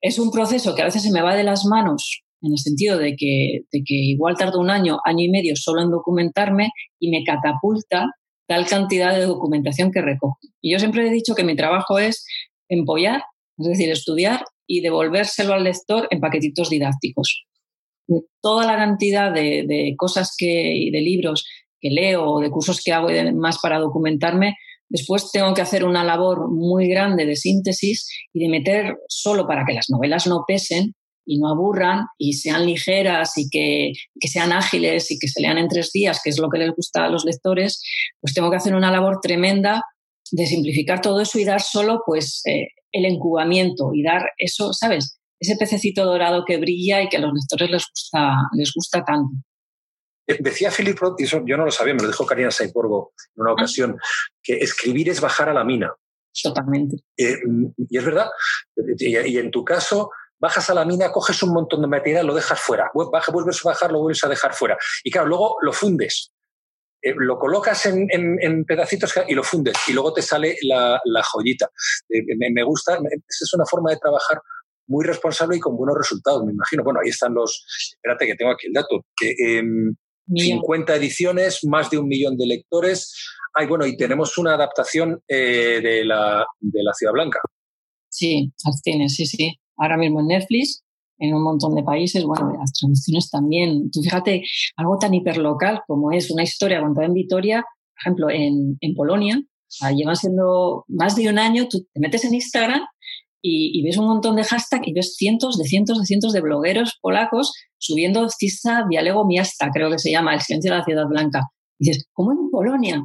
es 0.00 0.18
un 0.18 0.30
proceso 0.30 0.74
que 0.74 0.82
a 0.82 0.86
veces 0.86 1.02
se 1.02 1.12
me 1.12 1.22
va 1.22 1.34
de 1.34 1.44
las 1.44 1.64
manos 1.66 2.22
en 2.44 2.52
el 2.52 2.58
sentido 2.58 2.98
de 2.98 3.16
que, 3.16 3.60
de 3.72 3.82
que 3.84 3.94
igual 3.94 4.36
tardo 4.36 4.60
un 4.60 4.70
año, 4.70 4.98
año 5.04 5.24
y 5.24 5.30
medio 5.30 5.54
solo 5.56 5.82
en 5.82 5.90
documentarme 5.90 6.70
y 7.00 7.10
me 7.10 7.24
catapulta 7.24 8.06
tal 8.46 8.66
cantidad 8.66 9.14
de 9.14 9.24
documentación 9.24 9.90
que 9.90 10.02
recojo. 10.02 10.38
Y 10.60 10.72
yo 10.72 10.78
siempre 10.78 11.06
he 11.06 11.10
dicho 11.10 11.34
que 11.34 11.44
mi 11.44 11.56
trabajo 11.56 11.98
es 11.98 12.26
empollar, 12.68 13.22
es 13.58 13.66
decir, 13.66 13.90
estudiar 13.90 14.44
y 14.66 14.80
devolvérselo 14.80 15.54
al 15.54 15.64
lector 15.64 16.08
en 16.10 16.20
paquetitos 16.20 16.70
didácticos. 16.70 17.44
Toda 18.40 18.66
la 18.66 18.76
cantidad 18.76 19.32
de, 19.32 19.94
cosas 19.96 20.34
que, 20.36 20.74
y 20.74 20.90
de 20.90 21.00
libros 21.00 21.46
que 21.80 21.90
leo 21.90 22.24
o 22.24 22.40
de 22.40 22.50
cursos 22.50 22.80
que 22.82 22.92
hago 22.92 23.10
y 23.10 23.14
demás 23.14 23.58
para 23.62 23.78
documentarme, 23.78 24.54
después 24.88 25.30
tengo 25.32 25.52
que 25.54 25.62
hacer 25.62 25.84
una 25.84 26.04
labor 26.04 26.50
muy 26.50 26.88
grande 26.88 27.26
de 27.26 27.36
síntesis 27.36 28.08
y 28.32 28.40
de 28.42 28.48
meter 28.48 28.96
solo 29.08 29.46
para 29.46 29.64
que 29.66 29.74
las 29.74 29.90
novelas 29.90 30.26
no 30.26 30.44
pesen 30.46 30.94
y 31.26 31.38
no 31.38 31.48
aburran 31.48 32.06
y 32.18 32.34
sean 32.34 32.66
ligeras 32.66 33.32
y 33.36 33.48
que, 33.48 33.92
sean 34.28 34.52
ágiles 34.52 35.10
y 35.10 35.18
que 35.18 35.28
se 35.28 35.40
lean 35.40 35.58
en 35.58 35.68
tres 35.68 35.90
días, 35.92 36.20
que 36.22 36.30
es 36.30 36.38
lo 36.38 36.48
que 36.48 36.58
les 36.58 36.74
gusta 36.74 37.04
a 37.04 37.08
los 37.08 37.24
lectores, 37.24 37.82
pues 38.20 38.34
tengo 38.34 38.50
que 38.50 38.56
hacer 38.56 38.74
una 38.74 38.90
labor 38.90 39.20
tremenda 39.22 39.82
de 40.30 40.46
simplificar 40.46 41.00
todo 41.00 41.20
eso 41.20 41.38
y 41.38 41.44
dar 41.44 41.60
solo 41.60 42.00
pues 42.04 42.42
eh, 42.46 42.68
el 42.94 43.04
incubamiento 43.06 43.90
y 43.92 44.02
dar 44.02 44.22
eso, 44.38 44.72
¿sabes? 44.72 45.18
Ese 45.40 45.56
pececito 45.56 46.04
dorado 46.04 46.44
que 46.46 46.58
brilla 46.58 47.02
y 47.02 47.08
que 47.08 47.16
a 47.16 47.20
los 47.20 47.32
lectores 47.34 47.70
les 47.70 47.84
gusta, 47.90 48.36
les 48.56 48.72
gusta 48.72 49.04
tanto. 49.04 49.34
Eh, 50.26 50.38
decía 50.40 50.70
Philip 50.70 50.98
Roth, 50.98 51.20
y 51.20 51.24
eso 51.24 51.42
yo 51.44 51.56
no 51.56 51.64
lo 51.64 51.70
sabía, 51.70 51.94
me 51.94 52.02
lo 52.02 52.08
dijo 52.08 52.24
Karina 52.24 52.50
Saiporgo 52.50 53.12
en 53.36 53.42
una 53.42 53.50
ah. 53.50 53.54
ocasión, 53.54 53.98
que 54.42 54.54
escribir 54.58 55.08
es 55.10 55.20
bajar 55.20 55.48
a 55.48 55.54
la 55.54 55.64
mina. 55.64 55.92
Totalmente. 56.42 56.96
Eh, 57.16 57.36
y 57.90 57.98
es 57.98 58.04
verdad. 58.04 58.28
Y, 58.98 59.38
en 59.38 59.50
tu 59.50 59.64
caso, 59.64 60.10
bajas 60.38 60.70
a 60.70 60.74
la 60.74 60.84
mina, 60.84 61.12
coges 61.12 61.42
un 61.42 61.52
montón 61.52 61.82
de 61.82 61.88
material, 61.88 62.26
lo 62.26 62.34
dejas 62.34 62.60
fuera. 62.60 62.90
vuelves 62.94 63.64
a 63.64 63.68
bajar, 63.68 63.92
lo 63.92 64.00
vuelves 64.00 64.24
a 64.24 64.28
dejar 64.28 64.54
fuera. 64.54 64.76
Y 65.02 65.10
claro, 65.10 65.28
luego 65.28 65.56
lo 65.62 65.72
fundes. 65.72 66.32
Eh, 67.04 67.14
lo 67.18 67.38
colocas 67.38 67.84
en, 67.86 68.64
pedacitos 68.64 69.12
y 69.28 69.34
lo 69.34 69.42
fundes 69.42 69.76
y 69.88 69.92
luego 69.92 70.14
te 70.14 70.22
sale 70.22 70.56
la, 70.62 70.98
joyita. 71.32 71.70
Eh, 72.08 72.22
me, 72.50 72.62
gusta, 72.62 72.94
esa 72.94 73.44
es 73.44 73.52
una 73.54 73.66
forma 73.66 73.90
de 73.90 73.98
trabajar 73.98 74.40
muy 74.86 75.04
responsable 75.04 75.56
y 75.56 75.60
con 75.60 75.76
buenos 75.76 75.96
resultados, 75.98 76.44
me 76.44 76.52
imagino. 76.52 76.82
Bueno, 76.82 77.00
ahí 77.02 77.10
están 77.10 77.34
los, 77.34 77.64
espérate 77.96 78.26
que 78.26 78.34
tengo 78.36 78.52
aquí 78.52 78.68
el 78.68 78.72
dato, 78.72 79.04
50 80.26 80.94
em, 80.94 81.02
ediciones, 81.02 81.60
más 81.64 81.90
de 81.90 81.98
un 81.98 82.08
millón 82.08 82.36
de 82.38 82.46
lectores. 82.46 83.14
Ay, 83.54 83.66
bueno, 83.66 83.86
y 83.86 83.96
tenemos 83.96 84.38
una 84.38 84.54
adaptación 84.54 85.22
eh, 85.28 85.80
de, 85.82 86.04
la, 86.04 86.46
de 86.58 86.82
La 86.82 86.92
Ciudad 86.94 87.12
Blanca. 87.12 87.40
Sí, 88.08 88.52
las 88.64 88.80
tienes, 88.82 89.14
sí, 89.14 89.26
sí. 89.26 89.58
Ahora 89.76 89.96
mismo 89.96 90.20
en 90.20 90.28
Netflix 90.28 90.83
en 91.18 91.34
un 91.34 91.42
montón 91.42 91.74
de 91.74 91.82
países, 91.82 92.24
bueno, 92.24 92.52
las 92.58 92.72
traducciones 92.72 93.30
también. 93.30 93.90
Tú 93.90 94.02
fíjate, 94.02 94.42
algo 94.76 94.98
tan 94.98 95.14
hiperlocal 95.14 95.82
como 95.86 96.12
es 96.12 96.30
una 96.30 96.42
historia 96.42 96.80
contada 96.80 97.06
en 97.06 97.14
Vitoria, 97.14 97.62
por 97.62 98.00
ejemplo, 98.00 98.30
en, 98.30 98.76
en 98.80 98.94
Polonia, 98.94 99.40
llevan 99.94 100.16
siendo 100.16 100.84
más 100.88 101.16
de 101.16 101.28
un 101.28 101.38
año, 101.38 101.68
tú 101.68 101.86
te 101.92 102.00
metes 102.00 102.24
en 102.24 102.34
Instagram 102.34 102.82
y, 103.46 103.82
ves 103.82 103.98
un 103.98 104.06
montón 104.06 104.36
de 104.36 104.44
hashtags 104.44 104.86
y 104.86 104.92
ves 104.94 105.16
cientos 105.16 105.58
de 105.58 105.64
cientos 105.64 105.98
de 105.98 106.06
cientos 106.06 106.32
de 106.32 106.40
blogueros 106.40 106.98
polacos 107.02 107.52
subiendo 107.76 108.28
Cista 108.30 108.84
Vialego 108.88 109.26
Miasta, 109.26 109.68
creo 109.72 109.90
que 109.90 109.98
se 109.98 110.10
llama, 110.10 110.34
el 110.34 110.40
silencio 110.40 110.72
de 110.72 110.78
la 110.78 110.84
ciudad 110.84 111.06
blanca. 111.06 111.40
Y 111.78 111.88
dices, 111.88 112.06
¿cómo 112.14 112.32
en 112.32 112.50
Polonia? 112.50 113.04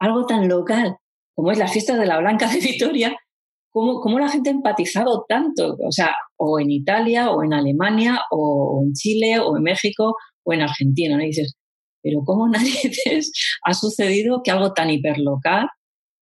Algo 0.00 0.26
tan 0.26 0.48
local 0.48 0.96
como 1.36 1.52
es 1.52 1.58
la 1.58 1.68
fiesta 1.68 1.96
de 1.96 2.06
la 2.06 2.18
Blanca 2.18 2.48
de 2.48 2.58
Vitoria, 2.58 3.16
¿Cómo, 3.76 4.18
la 4.18 4.30
gente 4.30 4.48
ha 4.48 4.54
empatizado 4.54 5.26
tanto? 5.28 5.76
O 5.86 5.92
sea, 5.92 6.10
o 6.38 6.58
en 6.58 6.70
Italia, 6.70 7.30
o 7.30 7.44
en 7.44 7.52
Alemania, 7.52 8.22
o, 8.30 8.82
en 8.82 8.94
Chile, 8.94 9.38
o 9.38 9.54
en 9.54 9.62
México, 9.62 10.14
o 10.44 10.52
en 10.54 10.62
Argentina. 10.62 11.14
¿no? 11.16 11.22
Y 11.22 11.26
dices, 11.26 11.56
pero 12.02 12.20
¿cómo 12.24 12.48
nadie 12.52 12.72
ha 13.66 13.74
sucedido 13.74 14.40
que 14.42 14.50
algo 14.50 14.72
tan 14.72 14.88
hiperlocal 14.88 15.68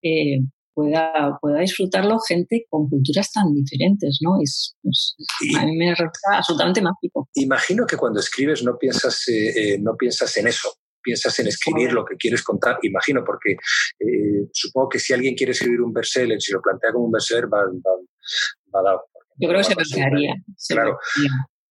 eh, 0.03 0.39
pueda, 0.73 1.37
pueda 1.39 1.61
disfrutarlo 1.61 2.17
gente 2.27 2.65
con 2.69 2.89
culturas 2.89 3.31
tan 3.31 3.53
diferentes? 3.53 4.19
¿no? 4.21 4.31
Es, 4.43 4.75
a 5.57 5.65
mí 5.65 5.77
me 5.77 5.91
resulta 5.91 6.19
absolutamente 6.33 6.81
mágico. 6.81 7.29
Imagino 7.35 7.85
que 7.87 7.95
cuando 7.95 8.19
escribes 8.19 8.63
no 8.63 8.77
piensas, 8.77 9.29
eh, 9.29 9.75
eh, 9.75 9.79
no 9.79 9.95
piensas 9.95 10.35
en 10.35 10.47
eso 10.47 10.73
piensas 11.05 11.37
en 11.39 11.47
escribir 11.47 11.93
lo 11.93 12.03
que 12.03 12.15
quieres 12.17 12.41
contar, 12.41 12.79
imagino, 12.81 13.23
porque 13.23 13.51
eh, 13.51 14.49
supongo 14.51 14.89
que 14.89 14.99
si 14.99 15.13
alguien 15.13 15.35
quiere 15.35 15.51
escribir 15.51 15.81
un 15.81 15.93
bestseller, 15.93 16.41
si 16.41 16.51
lo 16.51 16.61
plantea 16.61 16.91
como 16.91 17.05
un 17.05 17.11
bestseller, 17.11 17.45
va, 17.45 17.59
va, 17.59 18.79
a 18.79 18.83
dar. 18.83 18.97
Yo 19.37 19.47
creo 19.47 19.59
que 19.59 19.63
se 19.63 19.75
plantearía. 19.75 20.33
Claro. 20.67 20.97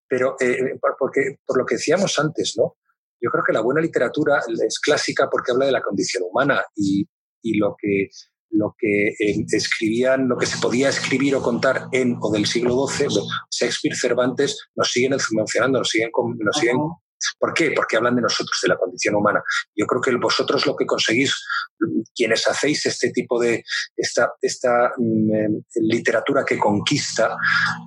Pero 0.09 0.37
eh, 0.41 0.79
porque, 0.99 1.39
por 1.45 1.59
lo 1.59 1.67
que 1.67 1.75
decíamos 1.75 2.17
antes, 2.19 2.55
¿no? 2.57 2.77
Yo 3.21 3.31
creo 3.31 3.43
que 3.45 3.53
la 3.53 3.63
buena 3.63 3.81
literatura 3.81 4.39
es 4.47 4.79
clásica 4.79 5.29
porque 5.31 5.53
habla 5.53 5.67
de 5.67 5.73
la 5.73 5.81
condición 5.81 6.25
humana 6.31 6.63
y, 6.77 7.05
y 7.43 7.57
lo 7.57 7.75
que 7.79 8.09
lo 8.55 8.75
que 8.79 9.09
eh, 9.09 9.45
escribían, 9.51 10.29
lo 10.29 10.37
que 10.37 10.47
se 10.47 10.59
podía 10.59 10.89
escribir 10.89 11.35
o 11.35 11.43
contar 11.43 11.89
en 11.93 12.17
o 12.21 12.31
del 12.31 12.47
siglo 12.47 12.87
XII, 12.87 13.09
Shakespeare, 13.51 13.97
Cervantes, 13.97 14.69
nos 14.77 14.91
siguen 14.91 15.17
mencionando, 15.33 15.79
nos 15.79 15.89
siguen, 15.89 16.11
nos 16.39 16.57
siguen 16.57 16.77
¿Por 17.39 17.55
qué? 17.55 17.73
Porque 17.75 17.97
hablan 17.97 18.17
de 18.17 18.23
nosotros, 18.23 18.59
de 18.63 18.69
la 18.69 18.77
condición 18.77 19.15
humana. 19.15 19.43
Yo 19.77 19.87
creo 19.87 20.01
que 20.01 20.15
vosotros 20.17 20.67
lo 20.67 20.77
que 20.77 20.87
conseguís, 20.87 21.35
quienes 22.15 22.47
hacéis 22.47 22.87
este 22.87 23.11
tipo 23.11 23.41
de, 23.41 23.63
esta, 23.97 24.33
esta 24.41 24.93
mm, 24.97 25.35
eh, 25.35 25.49
literatura 25.77 26.45
que 26.45 26.59
conquista 26.59 27.37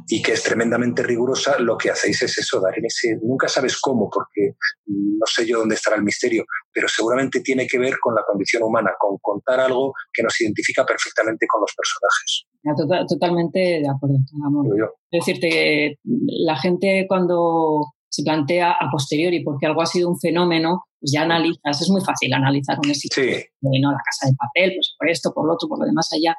y 0.08 0.22
que 0.22 0.34
es 0.34 0.44
tremendamente 0.44 1.04
rigurosa, 1.04 1.60
lo 1.60 1.78
que 1.78 1.92
hacéis 1.92 2.22
es 2.22 2.38
eso, 2.38 2.62
dar 2.62 2.78
en 2.78 2.86
ese, 2.86 3.18
nunca 3.22 3.48
sabes 3.48 3.80
cómo, 3.80 4.10
porque 4.10 4.56
no 4.86 5.26
sé 5.26 5.46
yo 5.46 5.60
dónde 5.60 5.76
estará 5.76 5.98
el 5.98 6.04
misterio, 6.04 6.46
pero 6.72 6.88
seguramente 6.88 7.42
tiene 7.42 7.68
que 7.68 7.80
ver 7.80 7.98
con 8.00 8.14
la 8.14 8.24
condición 8.26 8.64
humana, 8.64 8.92
con 9.00 9.18
contar 9.22 9.60
algo 9.60 9.94
que 10.14 10.24
nos 10.24 10.40
identifica 10.42 10.86
perfectamente 10.86 11.46
con 11.48 11.62
los 11.62 11.74
personajes. 11.76 12.46
Tota-, 12.76 13.06
totalmente 13.08 13.60
de 13.60 13.90
acuerdo, 13.90 14.18
amor. 14.46 14.66
Es 15.12 15.26
decirte, 15.26 16.00
la 16.04 16.58
gente 16.58 17.06
cuando 17.08 17.94
se 18.10 18.24
plantea 18.24 18.72
a 18.72 18.90
posteriori 18.92 19.44
porque 19.44 19.66
algo 19.66 19.82
ha 19.82 19.86
sido 19.86 20.10
un 20.10 20.20
fenómeno, 20.20 20.86
pues 21.00 21.12
ya 21.14 21.24
analizas, 21.24 21.82
es 21.82 21.90
muy 21.90 22.02
fácil 22.02 22.34
analizar 22.34 22.78
un 22.84 22.90
éxito. 22.90 23.16
Sí. 23.16 23.28
la 23.62 24.02
casa 24.04 24.30
de 24.30 24.36
papel, 24.36 24.74
pues 24.76 24.96
por 24.98 25.10
esto, 25.10 25.34
por 25.34 25.48
lo 25.48 25.54
otro, 25.54 25.68
por 25.68 25.80
lo 25.80 25.86
demás 25.86 26.10
allá. 26.14 26.36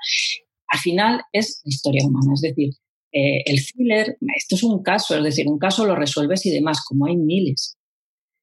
Al 0.69 0.79
final 0.79 1.23
es 1.33 1.63
la 1.65 1.71
historia 1.71 2.07
humana, 2.07 2.33
es 2.35 2.41
decir, 2.41 2.71
eh, 3.13 3.43
el 3.47 3.59
thriller, 3.65 4.19
esto 4.37 4.55
es 4.55 4.63
un 4.63 4.83
caso, 4.83 5.17
es 5.17 5.25
decir, 5.25 5.49
un 5.49 5.59
caso 5.59 5.87
lo 5.87 5.97
resuelves 5.97 6.45
y 6.47 6.51
demás, 6.51 6.85
como 6.87 7.07
hay 7.07 7.17
miles. 7.17 7.77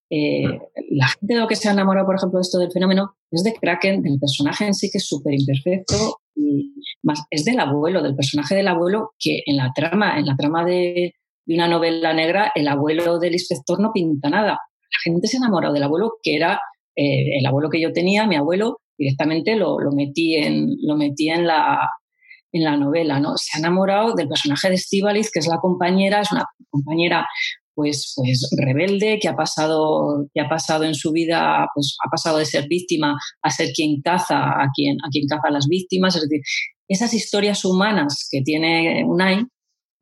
Eh, 0.09 0.43
la 0.91 1.07
gente 1.07 1.33
de 1.33 1.39
lo 1.39 1.47
que 1.47 1.55
se 1.55 1.67
ha 1.67 1.71
enamorado, 1.71 2.05
por 2.05 2.15
ejemplo, 2.15 2.37
de 2.37 2.43
esto 2.43 2.59
del 2.59 2.71
fenómeno 2.71 3.15
es 3.31 3.43
de 3.43 3.53
Kraken, 3.53 4.01
del 4.01 4.19
personaje 4.19 4.65
en 4.65 4.73
sí 4.73 4.89
que 4.91 4.99
es 4.99 5.07
súper 5.07 5.33
imperfecto 5.33 6.21
y 6.35 6.73
más 7.01 7.21
es 7.31 7.43
del 7.43 7.59
abuelo, 7.59 8.03
del 8.03 8.15
personaje 8.15 8.55
del 8.55 8.67
abuelo 8.67 9.11
que 9.19 9.41
en 9.45 9.57
la 9.57 9.71
trama, 9.73 10.19
en 10.19 10.25
la 10.25 10.35
trama 10.35 10.63
de, 10.63 11.15
una 11.47 11.67
novela 11.67 12.13
negra, 12.13 12.51
el 12.55 12.67
abuelo 12.67 13.19
del 13.19 13.33
inspector 13.33 13.79
no 13.79 13.91
pinta 13.93 14.29
nada. 14.29 14.51
La 14.51 14.99
gente 15.03 15.27
se 15.27 15.37
ha 15.37 15.39
enamorado 15.39 15.73
del 15.73 15.83
abuelo 15.83 16.13
que 16.21 16.35
era 16.35 16.59
eh, 16.95 17.39
el 17.39 17.45
abuelo 17.45 17.69
que 17.69 17.81
yo 17.81 17.91
tenía, 17.91 18.25
mi 18.25 18.35
abuelo, 18.35 18.79
directamente 18.97 19.55
lo, 19.55 19.79
lo 19.79 19.91
metí 19.91 20.35
en 20.35 20.75
lo 20.81 20.95
metí 20.95 21.29
en 21.29 21.45
la 21.45 21.89
en 22.51 22.63
la 22.63 22.77
novela, 22.77 23.19
¿no? 23.19 23.35
Se 23.35 23.57
ha 23.57 23.59
enamorado 23.59 24.13
del 24.15 24.29
personaje 24.29 24.69
de 24.69 24.75
Estíbaliz, 24.75 25.29
que 25.29 25.39
es 25.39 25.47
la 25.47 25.57
compañera, 25.57 26.21
es 26.21 26.31
una 26.31 26.45
compañera 26.69 27.27
pues, 27.75 28.13
pues 28.15 28.49
rebelde, 28.57 29.19
que 29.21 29.27
ha 29.27 29.35
pasado, 29.35 30.27
que 30.33 30.39
ha 30.39 30.47
pasado 30.47 30.85
en 30.85 30.95
su 30.95 31.11
vida, 31.11 31.67
pues 31.75 31.97
ha 32.03 32.09
pasado 32.09 32.37
de 32.37 32.45
ser 32.45 32.67
víctima 32.69 33.17
a 33.41 33.49
ser 33.49 33.71
quien 33.75 34.01
caza, 34.01 34.37
a 34.37 34.69
quien, 34.73 34.95
a 35.05 35.09
quien 35.11 35.27
caza 35.27 35.49
a 35.49 35.51
las 35.51 35.67
víctimas. 35.67 36.15
Es 36.15 36.21
decir, 36.21 36.41
esas 36.87 37.13
historias 37.13 37.65
humanas 37.65 38.27
que 38.31 38.41
tiene 38.41 39.03
Unai 39.05 39.43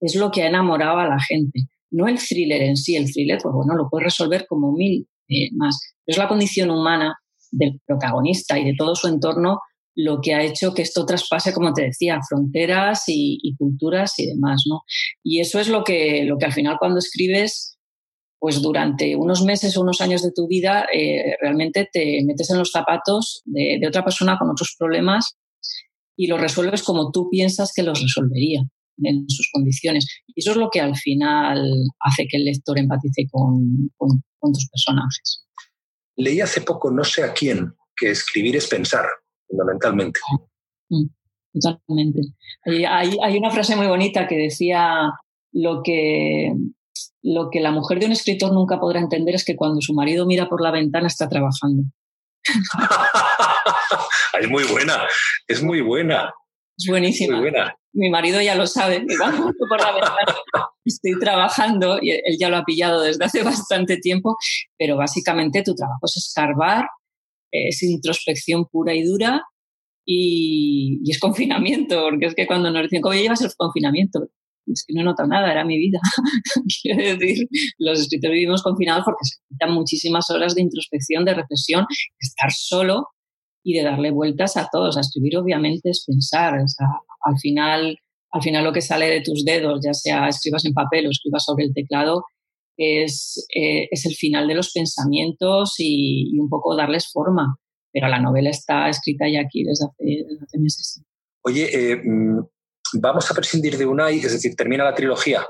es 0.03 0.15
lo 0.15 0.31
que 0.31 0.43
ha 0.43 0.47
enamorado 0.47 0.99
a 0.99 1.07
la 1.07 1.19
gente. 1.19 1.61
No 1.91 2.07
el 2.07 2.19
thriller 2.19 2.61
en 2.61 2.75
sí, 2.75 2.95
el 2.95 3.11
thriller, 3.11 3.39
pues 3.41 3.53
bueno, 3.53 3.75
lo 3.75 3.89
puede 3.89 4.05
resolver 4.05 4.45
como 4.47 4.71
mil 4.73 5.07
eh, 5.29 5.49
más. 5.53 5.79
es 6.05 6.17
la 6.17 6.27
condición 6.27 6.69
humana 6.69 7.15
del 7.51 7.79
protagonista 7.85 8.59
y 8.59 8.65
de 8.65 8.73
todo 8.77 8.95
su 8.95 9.07
entorno 9.07 9.59
lo 9.95 10.21
que 10.21 10.33
ha 10.33 10.43
hecho 10.43 10.73
que 10.73 10.81
esto 10.81 11.05
traspase, 11.05 11.53
como 11.53 11.71
te 11.71 11.83
decía, 11.83 12.19
fronteras 12.27 13.03
y, 13.07 13.55
culturas 13.57 14.17
y 14.17 14.25
demás, 14.25 14.63
¿no? 14.67 14.81
Y 15.23 15.39
eso 15.39 15.59
es 15.59 15.69
lo 15.69 15.83
que, 15.83 16.23
lo 16.23 16.37
que 16.37 16.45
al 16.45 16.51
final 16.51 16.77
cuando 16.79 16.97
escribes, 16.97 17.77
pues 18.39 18.61
durante 18.61 19.15
unos 19.15 19.43
meses 19.43 19.77
o 19.77 19.81
unos 19.81 20.01
años 20.01 20.23
de 20.23 20.31
tu 20.31 20.47
vida, 20.47 20.87
eh, 20.91 21.35
realmente 21.39 21.87
te 21.93 22.23
metes 22.25 22.49
en 22.49 22.57
los 22.57 22.71
zapatos 22.71 23.43
de, 23.45 23.79
otra 23.87 24.03
persona 24.03 24.37
con 24.39 24.49
otros 24.49 24.75
problemas 24.79 25.37
y 26.17 26.25
los 26.25 26.41
resuelves 26.41 26.81
como 26.81 27.11
tú 27.11 27.29
piensas 27.29 27.71
que 27.73 27.83
los 27.83 28.01
resolvería 28.01 28.63
en 29.01 29.29
sus 29.29 29.49
condiciones. 29.51 30.05
Y 30.27 30.41
eso 30.41 30.51
es 30.51 30.57
lo 30.57 30.69
que 30.71 30.81
al 30.81 30.95
final 30.95 31.71
hace 31.99 32.25
que 32.29 32.37
el 32.37 32.45
lector 32.45 32.77
empatice 32.77 33.27
con, 33.31 33.91
con 33.97 34.53
tus 34.53 34.67
personajes. 34.69 35.45
Leí 36.15 36.41
hace 36.41 36.61
poco, 36.61 36.91
no 36.91 37.03
sé 37.03 37.23
a 37.23 37.33
quién, 37.33 37.73
que 37.95 38.11
escribir 38.11 38.55
es 38.55 38.67
pensar 38.67 39.05
fundamentalmente. 39.47 40.19
Mm, 40.89 41.05
totalmente. 41.59 42.21
Hay, 42.65 43.17
hay, 43.21 43.37
una 43.37 43.51
frase 43.51 43.75
muy 43.75 43.87
bonita 43.87 44.27
que 44.27 44.35
decía 44.35 45.11
lo 45.51 45.81
que, 45.83 46.53
lo 47.21 47.49
que 47.51 47.61
la 47.61 47.71
mujer 47.71 47.99
de 47.99 48.07
un 48.07 48.11
escritor 48.11 48.53
nunca 48.53 48.79
podrá 48.79 48.99
entender 48.99 49.35
es 49.35 49.45
que 49.45 49.55
cuando 49.55 49.81
su 49.81 49.93
marido 49.93 50.25
mira 50.25 50.49
por 50.49 50.61
la 50.61 50.71
ventana 50.71 51.07
está 51.07 51.29
trabajando. 51.29 51.83
es 54.41 54.49
muy 54.49 54.63
buena, 54.65 55.07
es 55.47 55.63
muy 55.63 55.81
buena. 55.81 56.33
Es 56.77 56.87
buenísima. 56.89 57.37
Muy 57.37 57.49
buena. 57.49 57.75
Mi 57.93 58.09
marido 58.09 58.41
ya 58.41 58.55
lo 58.55 58.65
sabe, 58.65 59.05
por 59.69 59.79
la 59.79 59.93
estoy 60.85 61.19
trabajando 61.19 61.99
y 62.01 62.11
él 62.11 62.37
ya 62.39 62.49
lo 62.49 62.57
ha 62.57 62.63
pillado 62.63 63.01
desde 63.01 63.25
hace 63.25 63.43
bastante 63.43 63.97
tiempo, 63.97 64.35
pero 64.77 64.97
básicamente 64.97 65.63
tu 65.63 65.75
trabajo 65.75 65.99
es 66.03 66.17
escarbar, 66.17 66.85
es 67.51 67.83
introspección 67.83 68.65
pura 68.65 68.93
y 68.93 69.03
dura 69.03 69.43
y, 70.05 70.99
es 71.09 71.19
confinamiento, 71.19 72.01
porque 72.09 72.25
es 72.25 72.35
que 72.35 72.47
cuando 72.47 72.71
nos 72.71 72.83
dicen, 72.83 73.01
¿cómo 73.01 73.15
llevas 73.15 73.41
el 73.41 73.51
confinamiento? 73.55 74.27
Es 74.65 74.85
que 74.87 74.93
no 74.93 75.01
he 75.01 75.03
notado 75.03 75.27
nada, 75.29 75.51
era 75.51 75.65
mi 75.65 75.77
vida. 75.77 75.99
Quiero 76.81 77.17
decir, 77.17 77.47
los 77.77 77.99
escritores 77.99 78.35
vivimos 78.35 78.63
confinados 78.63 79.03
porque 79.05 79.23
se 79.23 79.37
quitan 79.49 79.73
muchísimas 79.73 80.29
horas 80.29 80.55
de 80.55 80.61
introspección, 80.61 81.25
de 81.25 81.33
reflexión, 81.33 81.85
de 81.89 82.17
estar 82.19 82.51
solo 82.51 83.07
y 83.63 83.77
de 83.77 83.83
darle 83.83 84.11
vueltas 84.11 84.55
a 84.57 84.69
todos. 84.71 84.97
A 84.97 85.01
escribir, 85.01 85.37
obviamente, 85.37 85.89
es 85.89 86.03
pensar. 86.05 86.53
Al, 87.23 87.37
final, 87.39 87.97
al 88.31 88.41
final, 88.41 88.63
lo 88.63 88.73
que 88.73 88.81
sale 88.81 89.09
de 89.09 89.21
tus 89.21 89.43
dedos, 89.43 89.79
ya 89.83 89.93
sea 89.93 90.27
escribas 90.27 90.65
en 90.65 90.73
papel 90.73 91.07
o 91.07 91.11
escribas 91.11 91.43
sobre 91.45 91.65
el 91.65 91.73
teclado, 91.73 92.23
es, 92.77 93.45
eh, 93.55 93.87
es 93.91 94.05
el 94.05 94.15
final 94.15 94.47
de 94.47 94.55
los 94.55 94.71
pensamientos 94.71 95.75
y, 95.77 96.37
un 96.39 96.49
poco 96.49 96.75
darles 96.75 97.11
forma. 97.11 97.57
Pero 97.91 98.07
la 98.07 98.19
novela 98.19 98.49
está 98.49 98.89
escrita 98.89 99.25
ya 99.29 99.41
aquí 99.41 99.63
desde 99.63 99.85
hace, 99.85 100.57
meses. 100.57 101.03
Oye, 101.43 101.91
eh, 101.91 102.01
mm, 102.03 102.39
vamos 102.95 103.29
a 103.29 103.35
prescindir 103.35 103.77
de 103.77 103.85
Unai, 103.85 104.17
es 104.17 104.31
decir, 104.31 104.55
termina 104.55 104.83
la 104.83 104.95
trilogía 104.95 105.45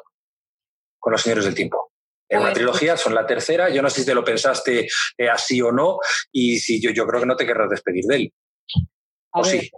con 1.00 1.12
Los 1.12 1.22
Señores 1.22 1.46
del 1.46 1.56
Tiempo. 1.56 1.92
Es 2.28 2.40
una 2.40 2.52
trilogía, 2.52 2.98
son 2.98 3.14
la 3.14 3.26
tercera. 3.26 3.70
Yo 3.70 3.82
no 3.82 3.90
sé 3.90 4.02
si 4.02 4.06
te 4.08 4.16
lo 4.16 4.24
pensaste 4.24 4.88
eh, 5.18 5.30
así 5.30 5.62
o 5.62 5.72
no, 5.72 6.00
y 6.32 6.58
si 6.58 6.82
yo, 6.82 6.90
yo 6.92 7.06
creo 7.06 7.22
que 7.22 7.28
no 7.28 7.36
te 7.36 7.46
querrás 7.46 7.70
despedir 7.70 8.06
de 8.06 8.16
él. 8.16 8.34
¿O 9.34 9.44
sí? 9.44 9.70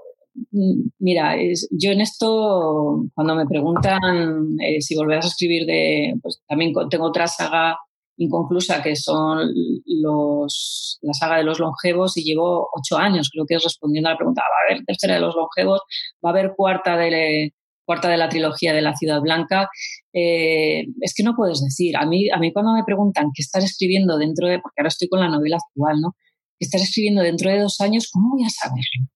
Mira, 1.00 1.36
yo 1.72 1.92
en 1.92 2.02
esto, 2.02 3.06
cuando 3.14 3.36
me 3.36 3.46
preguntan 3.46 4.58
eh, 4.60 4.82
si 4.82 4.96
volverás 4.96 5.26
a 5.26 5.30
escribir 5.30 5.66
de, 5.66 6.14
pues 6.22 6.42
también 6.48 6.74
tengo 6.90 7.08
otra 7.08 7.28
saga 7.28 7.78
inconclusa 8.18 8.82
que 8.82 8.96
son 8.96 9.50
los, 9.86 11.00
la 11.02 11.14
saga 11.14 11.38
de 11.38 11.44
los 11.44 11.60
longevos 11.60 12.18
y 12.18 12.24
llevo 12.24 12.68
ocho 12.74 12.98
años, 12.98 13.30
creo 13.32 13.46
que 13.46 13.56
es 13.56 13.64
respondiendo 13.64 14.10
a 14.10 14.14
la 14.14 14.18
pregunta, 14.18 14.42
va 14.42 14.46
a 14.46 14.74
haber 14.74 14.86
tercera 14.86 15.16
de 15.16 15.22
los 15.22 15.36
longevos, 15.36 15.82
va 16.24 16.30
a 16.30 16.34
haber 16.34 16.54
cuarta 16.56 16.98
de, 16.98 17.54
cuarta 17.86 18.10
de 18.10 18.18
la 18.18 18.30
trilogía 18.30 18.74
de 18.74 18.82
la 18.82 18.96
Ciudad 18.96 19.22
Blanca. 19.22 19.70
Eh, 20.14 20.86
es 21.02 21.14
que 21.16 21.24
no 21.24 21.36
puedes 21.36 21.62
decir, 21.62 21.96
a 21.98 22.06
mí, 22.06 22.30
a 22.30 22.38
mí 22.38 22.52
cuando 22.52 22.74
me 22.74 22.84
preguntan 22.84 23.28
qué 23.34 23.42
estás 23.42 23.64
escribiendo 23.64 24.18
dentro 24.18 24.48
de, 24.48 24.60
porque 24.60 24.82
ahora 24.82 24.90
estoy 24.90 25.08
con 25.08 25.20
la 25.20 25.30
novela 25.30 25.58
actual, 25.58 26.02
¿no? 26.02 26.16
¿Qué 26.60 26.66
estás 26.66 26.82
escribiendo 26.82 27.22
dentro 27.22 27.50
de 27.50 27.60
dos 27.60 27.80
años? 27.82 28.10
¿Cómo 28.12 28.36
voy 28.36 28.46
a 28.46 28.50
saberlo? 28.50 29.15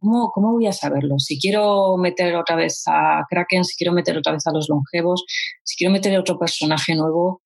¿Cómo, 0.00 0.30
¿Cómo 0.30 0.52
voy 0.52 0.66
a 0.66 0.72
saberlo? 0.72 1.18
Si 1.18 1.38
quiero 1.40 1.96
meter 1.96 2.36
otra 2.36 2.56
vez 2.56 2.82
a 2.86 3.24
Kraken, 3.28 3.64
si 3.64 3.76
quiero 3.76 3.92
meter 3.92 4.16
otra 4.16 4.32
vez 4.32 4.46
a 4.46 4.52
los 4.52 4.68
longevos, 4.68 5.24
si 5.64 5.76
quiero 5.76 5.92
meter 5.92 6.16
otro 6.18 6.38
personaje 6.38 6.94
nuevo, 6.94 7.42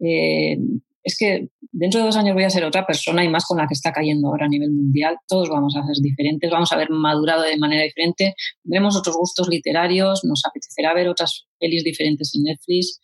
eh, 0.00 0.56
es 1.02 1.16
que 1.18 1.48
dentro 1.72 2.00
de 2.00 2.06
dos 2.06 2.16
años 2.16 2.34
voy 2.34 2.44
a 2.44 2.50
ser 2.50 2.64
otra 2.64 2.86
persona 2.86 3.24
y 3.24 3.28
más 3.28 3.44
con 3.46 3.58
la 3.58 3.66
que 3.66 3.74
está 3.74 3.92
cayendo 3.92 4.28
ahora 4.28 4.46
a 4.46 4.48
nivel 4.48 4.70
mundial. 4.70 5.16
Todos 5.26 5.48
vamos 5.48 5.74
a 5.76 5.84
ser 5.84 5.96
diferentes, 6.02 6.50
vamos 6.50 6.70
a 6.70 6.74
haber 6.74 6.90
madurado 6.90 7.42
de 7.42 7.56
manera 7.56 7.82
diferente, 7.82 8.34
tendremos 8.62 8.96
otros 8.96 9.16
gustos 9.16 9.48
literarios, 9.48 10.24
nos 10.24 10.42
apetecerá 10.44 10.94
ver 10.94 11.08
otras 11.08 11.46
pelis 11.58 11.82
diferentes 11.82 12.32
en 12.34 12.44
Netflix. 12.44 13.00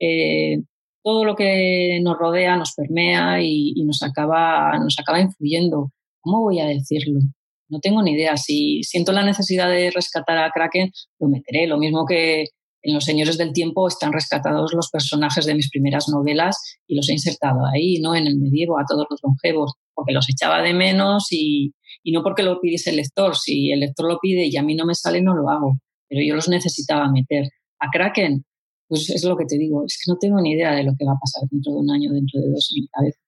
Eh, 0.00 0.58
todo 1.02 1.24
lo 1.24 1.34
que 1.34 2.00
nos 2.02 2.16
rodea 2.18 2.56
nos 2.56 2.74
permea 2.74 3.42
y, 3.42 3.72
y, 3.74 3.84
nos, 3.84 4.02
acaba, 4.02 4.78
nos 4.78 4.96
acaba 4.98 5.20
influyendo. 5.20 5.92
¿Cómo 6.20 6.42
voy 6.42 6.60
a 6.60 6.66
decirlo? 6.66 7.20
No 7.68 7.80
tengo 7.80 8.02
ni 8.02 8.12
idea. 8.12 8.36
Si 8.36 8.82
siento 8.82 9.12
la 9.12 9.24
necesidad 9.24 9.68
de 9.68 9.90
rescatar 9.90 10.38
a 10.38 10.50
Kraken, 10.50 10.90
lo 11.20 11.28
meteré. 11.28 11.66
Lo 11.66 11.78
mismo 11.78 12.04
que 12.06 12.46
en 12.82 12.94
Los 12.94 13.04
Señores 13.04 13.36
del 13.38 13.52
Tiempo 13.52 13.88
están 13.88 14.12
rescatados 14.12 14.72
los 14.72 14.88
personajes 14.90 15.46
de 15.46 15.54
mis 15.54 15.70
primeras 15.70 16.08
novelas 16.08 16.56
y 16.86 16.96
los 16.96 17.08
he 17.08 17.12
insertado 17.12 17.60
ahí, 17.66 18.00
¿no? 18.00 18.14
En 18.14 18.26
el 18.26 18.38
medievo, 18.38 18.78
a 18.78 18.84
todos 18.88 19.06
los 19.10 19.20
longevos, 19.22 19.72
porque 19.94 20.12
los 20.12 20.28
echaba 20.28 20.62
de 20.62 20.74
menos 20.74 21.26
y, 21.30 21.72
y 22.02 22.12
no 22.12 22.22
porque 22.22 22.42
lo 22.42 22.60
pidiese 22.60 22.90
el 22.90 22.96
lector. 22.96 23.36
Si 23.36 23.72
el 23.72 23.80
lector 23.80 24.08
lo 24.08 24.18
pide 24.18 24.46
y 24.46 24.56
a 24.56 24.62
mí 24.62 24.74
no 24.74 24.86
me 24.86 24.94
sale, 24.94 25.20
no 25.20 25.34
lo 25.34 25.50
hago. 25.50 25.78
Pero 26.08 26.22
yo 26.26 26.34
los 26.34 26.48
necesitaba 26.48 27.10
meter. 27.10 27.48
A 27.80 27.90
Kraken, 27.92 28.44
pues 28.88 29.10
es 29.10 29.24
lo 29.24 29.36
que 29.36 29.44
te 29.44 29.58
digo, 29.58 29.84
es 29.84 29.98
que 30.02 30.10
no 30.10 30.16
tengo 30.18 30.40
ni 30.40 30.52
idea 30.52 30.72
de 30.72 30.82
lo 30.82 30.92
que 30.98 31.04
va 31.04 31.12
a 31.12 31.20
pasar 31.20 31.48
dentro 31.50 31.72
de 31.72 31.78
un 31.78 31.90
año, 31.90 32.12
dentro 32.12 32.40
de 32.40 32.50
dos 32.50 32.70
en 32.74 32.82
mi 32.82 32.88
cabeza. 32.88 33.20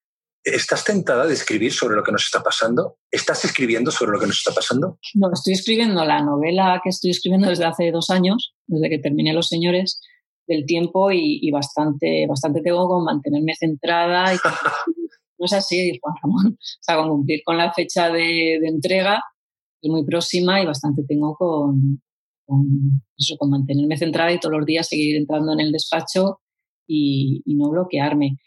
¿Estás 0.42 0.84
tentada 0.84 1.26
de 1.26 1.34
escribir 1.34 1.72
sobre 1.72 1.96
lo 1.96 2.02
que 2.02 2.12
nos 2.12 2.24
está 2.24 2.42
pasando? 2.42 2.96
¿Estás 3.10 3.44
escribiendo 3.44 3.90
sobre 3.90 4.12
lo 4.12 4.18
que 4.18 4.26
nos 4.26 4.38
está 4.38 4.52
pasando? 4.52 4.98
No, 5.14 5.28
estoy 5.32 5.52
escribiendo 5.52 6.02
la 6.04 6.22
novela 6.22 6.80
que 6.82 6.88
estoy 6.88 7.10
escribiendo 7.10 7.48
desde 7.48 7.66
hace 7.66 7.90
dos 7.90 8.08
años, 8.08 8.54
desde 8.66 8.88
que 8.88 8.98
terminé 8.98 9.34
Los 9.34 9.48
Señores 9.48 10.00
del 10.46 10.64
Tiempo 10.64 11.10
y, 11.12 11.50
bastante, 11.50 12.26
bastante 12.26 12.62
tengo 12.62 12.88
con 12.88 13.04
mantenerme 13.04 13.54
centrada 13.54 14.34
y 14.34 14.38
no 15.38 15.44
es 15.44 15.52
así, 15.52 15.98
Juan 16.00 16.14
Ramón, 16.22 16.46
o 16.54 16.58
sea, 16.80 16.96
con 16.96 17.10
cumplir 17.10 17.42
con 17.44 17.58
la 17.58 17.72
fecha 17.72 18.08
de, 18.10 18.56
entrega 18.56 19.22
es 19.82 19.90
muy 19.90 20.04
próxima 20.04 20.60
y 20.60 20.66
bastante 20.66 21.02
tengo 21.06 21.34
con, 21.36 22.02
con, 22.46 22.66
eso, 23.16 23.36
con 23.38 23.50
mantenerme 23.50 23.98
centrada 23.98 24.32
y 24.32 24.40
todos 24.40 24.56
los 24.56 24.66
días 24.66 24.88
seguir 24.88 25.16
entrando 25.16 25.52
en 25.52 25.60
el 25.60 25.72
despacho 25.72 26.40
y 26.86 27.42
no 27.46 27.70
bloquearme. 27.70 28.38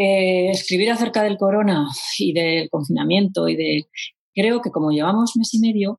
Eh, 0.00 0.50
escribir 0.52 0.92
acerca 0.92 1.24
del 1.24 1.36
corona 1.36 1.88
y 2.20 2.32
del 2.32 2.70
confinamiento 2.70 3.48
y 3.48 3.56
de... 3.56 3.88
Creo 4.32 4.60
que 4.60 4.70
como 4.70 4.92
llevamos 4.92 5.32
mes 5.34 5.52
y 5.54 5.58
medio, 5.58 5.98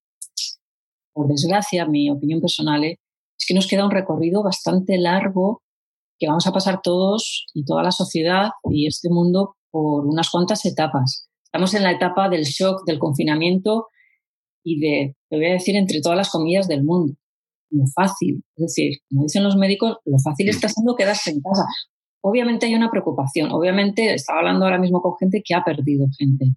por 1.13 1.27
desgracia, 1.27 1.85
mi 1.85 2.09
opinión 2.09 2.39
personal, 2.39 2.85
¿eh? 2.85 2.97
es 3.37 3.45
que 3.45 3.53
nos 3.53 3.67
queda 3.67 3.83
un 3.83 3.91
recorrido 3.91 4.41
bastante 4.41 4.97
largo 4.97 5.63
que 6.17 6.27
vamos 6.27 6.47
a 6.47 6.53
pasar 6.53 6.79
todos 6.81 7.45
y 7.53 7.65
toda 7.65 7.83
la 7.83 7.91
sociedad 7.91 8.51
y 8.71 8.87
este 8.87 9.09
mundo 9.09 9.57
por 9.69 10.05
unas 10.05 10.29
cuantas 10.29 10.65
etapas. 10.65 11.27
Estamos 11.43 11.73
en 11.73 11.83
la 11.83 11.91
etapa 11.91 12.29
del 12.29 12.43
shock, 12.43 12.85
del 12.85 12.99
confinamiento 12.99 13.87
y 14.63 14.79
de, 14.79 15.17
te 15.29 15.35
voy 15.35 15.47
a 15.47 15.53
decir, 15.53 15.75
entre 15.75 15.99
todas 15.99 16.17
las 16.17 16.29
comillas 16.29 16.69
del 16.69 16.85
mundo. 16.85 17.15
Lo 17.69 17.83
fácil, 17.93 18.45
es 18.55 18.61
decir, 18.61 18.99
como 19.09 19.23
dicen 19.23 19.43
los 19.43 19.57
médicos, 19.57 19.97
lo 20.05 20.17
fácil 20.19 20.47
está 20.47 20.69
siendo 20.69 20.95
quedarse 20.95 21.31
en 21.31 21.41
casa. 21.41 21.65
Obviamente 22.21 22.65
hay 22.65 22.75
una 22.75 22.91
preocupación, 22.91 23.51
obviamente 23.51 24.13
estaba 24.13 24.39
hablando 24.39 24.65
ahora 24.65 24.79
mismo 24.79 25.01
con 25.01 25.17
gente 25.17 25.41
que 25.43 25.55
ha 25.55 25.63
perdido 25.63 26.07
gente. 26.17 26.47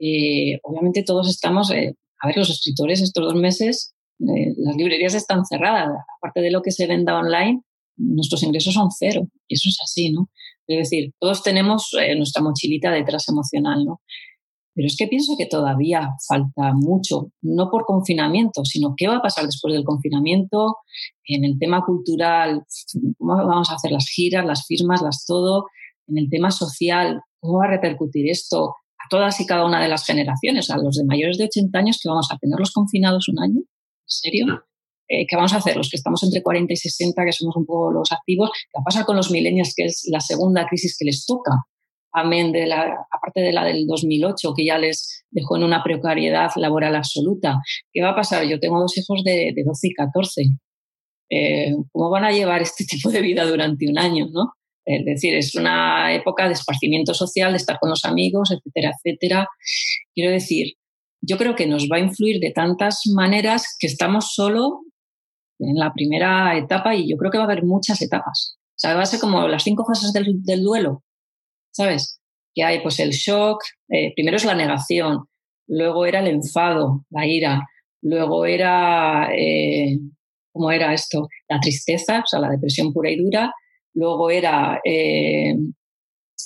Eh, 0.00 0.58
obviamente 0.62 1.02
todos 1.02 1.28
estamos, 1.28 1.70
eh, 1.70 1.94
a 2.20 2.26
ver, 2.26 2.36
los 2.36 2.50
escritores 2.50 3.02
estos 3.02 3.24
dos 3.24 3.34
meses, 3.34 3.94
eh, 4.20 4.54
las 4.56 4.76
librerías 4.76 5.14
están 5.14 5.44
cerradas, 5.44 5.90
aparte 6.18 6.40
de 6.40 6.50
lo 6.50 6.62
que 6.62 6.70
se 6.70 6.86
venda 6.86 7.18
online, 7.18 7.62
nuestros 7.96 8.42
ingresos 8.42 8.74
son 8.74 8.90
cero. 8.90 9.28
Y 9.48 9.54
eso 9.54 9.68
es 9.68 9.78
así, 9.82 10.10
¿no? 10.10 10.30
Es 10.66 10.90
decir, 10.90 11.12
todos 11.18 11.42
tenemos 11.42 11.90
eh, 12.00 12.14
nuestra 12.16 12.42
mochilita 12.42 12.90
detrás 12.90 13.28
emocional, 13.28 13.84
¿no? 13.84 14.00
Pero 14.74 14.86
es 14.86 14.96
que 14.98 15.06
pienso 15.06 15.34
que 15.38 15.46
todavía 15.46 16.10
falta 16.26 16.72
mucho, 16.74 17.28
no 17.42 17.70
por 17.70 17.84
confinamiento, 17.84 18.64
sino 18.64 18.94
qué 18.96 19.06
va 19.06 19.16
a 19.16 19.22
pasar 19.22 19.44
después 19.44 19.72
del 19.72 19.84
confinamiento 19.84 20.78
en 21.26 21.44
el 21.44 21.58
tema 21.58 21.84
cultural, 21.84 22.64
cómo 23.18 23.36
vamos 23.36 23.70
a 23.70 23.74
hacer 23.74 23.92
las 23.92 24.06
giras, 24.08 24.44
las 24.44 24.66
firmas, 24.66 25.00
las 25.00 25.24
todo, 25.26 25.66
en 26.08 26.18
el 26.18 26.28
tema 26.28 26.50
social, 26.50 27.20
cómo 27.40 27.58
va 27.58 27.66
a 27.66 27.70
repercutir 27.70 28.28
esto 28.28 28.74
a 28.98 29.08
todas 29.08 29.40
y 29.40 29.46
cada 29.46 29.64
una 29.64 29.80
de 29.80 29.88
las 29.88 30.04
generaciones, 30.04 30.70
a 30.70 30.78
los 30.78 30.96
de 30.96 31.04
mayores 31.04 31.38
de 31.38 31.44
80 31.44 31.78
años 31.78 32.00
que 32.02 32.08
vamos 32.08 32.28
a 32.32 32.38
tenerlos 32.38 32.72
confinados 32.72 33.28
un 33.28 33.38
año, 33.38 33.60
¿en 33.60 34.06
serio? 34.06 34.46
Eh, 35.08 35.26
¿qué 35.28 35.36
vamos 35.36 35.52
a 35.52 35.58
hacer? 35.58 35.76
Los 35.76 35.90
que 35.90 35.96
estamos 35.96 36.22
entre 36.22 36.42
40 36.42 36.72
y 36.72 36.76
60, 36.76 37.24
que 37.24 37.32
somos 37.32 37.54
un 37.56 37.66
poco 37.66 37.92
los 37.92 38.10
activos, 38.10 38.50
¿qué 38.72 38.80
pasa 38.84 39.04
con 39.04 39.16
los 39.16 39.30
millennials, 39.30 39.74
que 39.76 39.84
es 39.84 40.08
la 40.10 40.20
segunda 40.20 40.66
crisis 40.66 40.96
que 40.98 41.04
les 41.04 41.26
toca? 41.26 41.52
Amén 42.14 42.52
de 42.52 42.66
la, 42.66 43.06
aparte 43.10 43.40
de 43.40 43.52
la 43.52 43.64
del 43.64 43.86
2008, 43.86 44.54
que 44.56 44.64
ya 44.64 44.78
les 44.78 45.24
dejó 45.30 45.56
en 45.56 45.64
una 45.64 45.82
precariedad 45.82 46.50
laboral 46.56 46.94
absoluta. 46.94 47.60
¿Qué 47.92 48.02
va 48.02 48.10
a 48.10 48.16
pasar? 48.16 48.44
Yo 48.44 48.60
tengo 48.60 48.80
dos 48.80 48.96
hijos 48.96 49.22
de, 49.24 49.52
12 49.64 49.88
y 49.88 49.92
14. 49.94 50.42
Eh, 51.30 51.72
¿Cómo 51.92 52.10
van 52.10 52.24
a 52.24 52.30
llevar 52.30 52.62
este 52.62 52.84
tipo 52.88 53.10
de 53.10 53.20
vida 53.20 53.44
durante 53.44 53.88
un 53.88 53.98
año? 53.98 54.28
¿no? 54.30 54.52
Es 54.84 55.04
decir, 55.04 55.34
es 55.34 55.54
una 55.54 56.14
época 56.14 56.46
de 56.46 56.52
esparcimiento 56.52 57.14
social, 57.14 57.52
de 57.52 57.56
estar 57.56 57.78
con 57.78 57.90
los 57.90 58.04
amigos, 58.04 58.50
etcétera, 58.52 58.92
etcétera. 58.92 59.48
Quiero 60.14 60.30
decir, 60.30 60.74
yo 61.20 61.38
creo 61.38 61.54
que 61.54 61.66
nos 61.66 61.88
va 61.90 61.96
a 61.96 62.00
influir 62.00 62.38
de 62.40 62.52
tantas 62.52 63.02
maneras 63.14 63.76
que 63.78 63.86
estamos 63.86 64.34
solo 64.34 64.82
en 65.58 65.76
la 65.76 65.92
primera 65.92 66.56
etapa 66.58 66.94
y 66.94 67.08
yo 67.08 67.16
creo 67.16 67.30
que 67.30 67.38
va 67.38 67.44
a 67.44 67.46
haber 67.46 67.64
muchas 67.64 68.02
etapas. 68.02 68.58
O 68.70 68.78
sea, 68.78 68.94
va 68.94 69.02
a 69.02 69.06
ser 69.06 69.20
como 69.20 69.46
las 69.48 69.62
cinco 69.62 69.84
fases 69.86 70.12
del, 70.12 70.62
duelo, 70.62 71.02
¿sabes? 71.74 72.20
Que 72.54 72.62
hay 72.62 72.80
pues 72.80 72.98
el 73.00 73.10
shock, 73.10 73.62
eh, 73.90 74.12
primero 74.14 74.36
es 74.36 74.44
la 74.44 74.54
negación, 74.54 75.24
luego 75.66 76.06
era 76.06 76.20
el 76.20 76.28
enfado, 76.28 77.04
la 77.10 77.26
ira, 77.26 77.68
luego 78.02 78.46
era, 78.46 79.28
eh, 79.36 79.98
¿cómo 80.52 80.70
era 80.70 80.94
esto? 80.94 81.28
La 81.48 81.60
tristeza, 81.60 82.20
o 82.20 82.26
sea, 82.26 82.40
la 82.40 82.50
depresión 82.50 82.92
pura 82.92 83.10
y 83.10 83.16
dura, 83.16 83.52
luego 83.94 84.30
era 84.30 84.80
eh, 84.84 85.54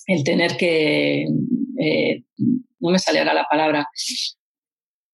el 0.07 0.25
tener 0.25 0.57
que, 0.57 1.27
no 2.81 2.91
me 2.91 2.99
sale 2.99 3.19
ahora 3.19 3.35
la 3.35 3.45
palabra, 3.51 3.87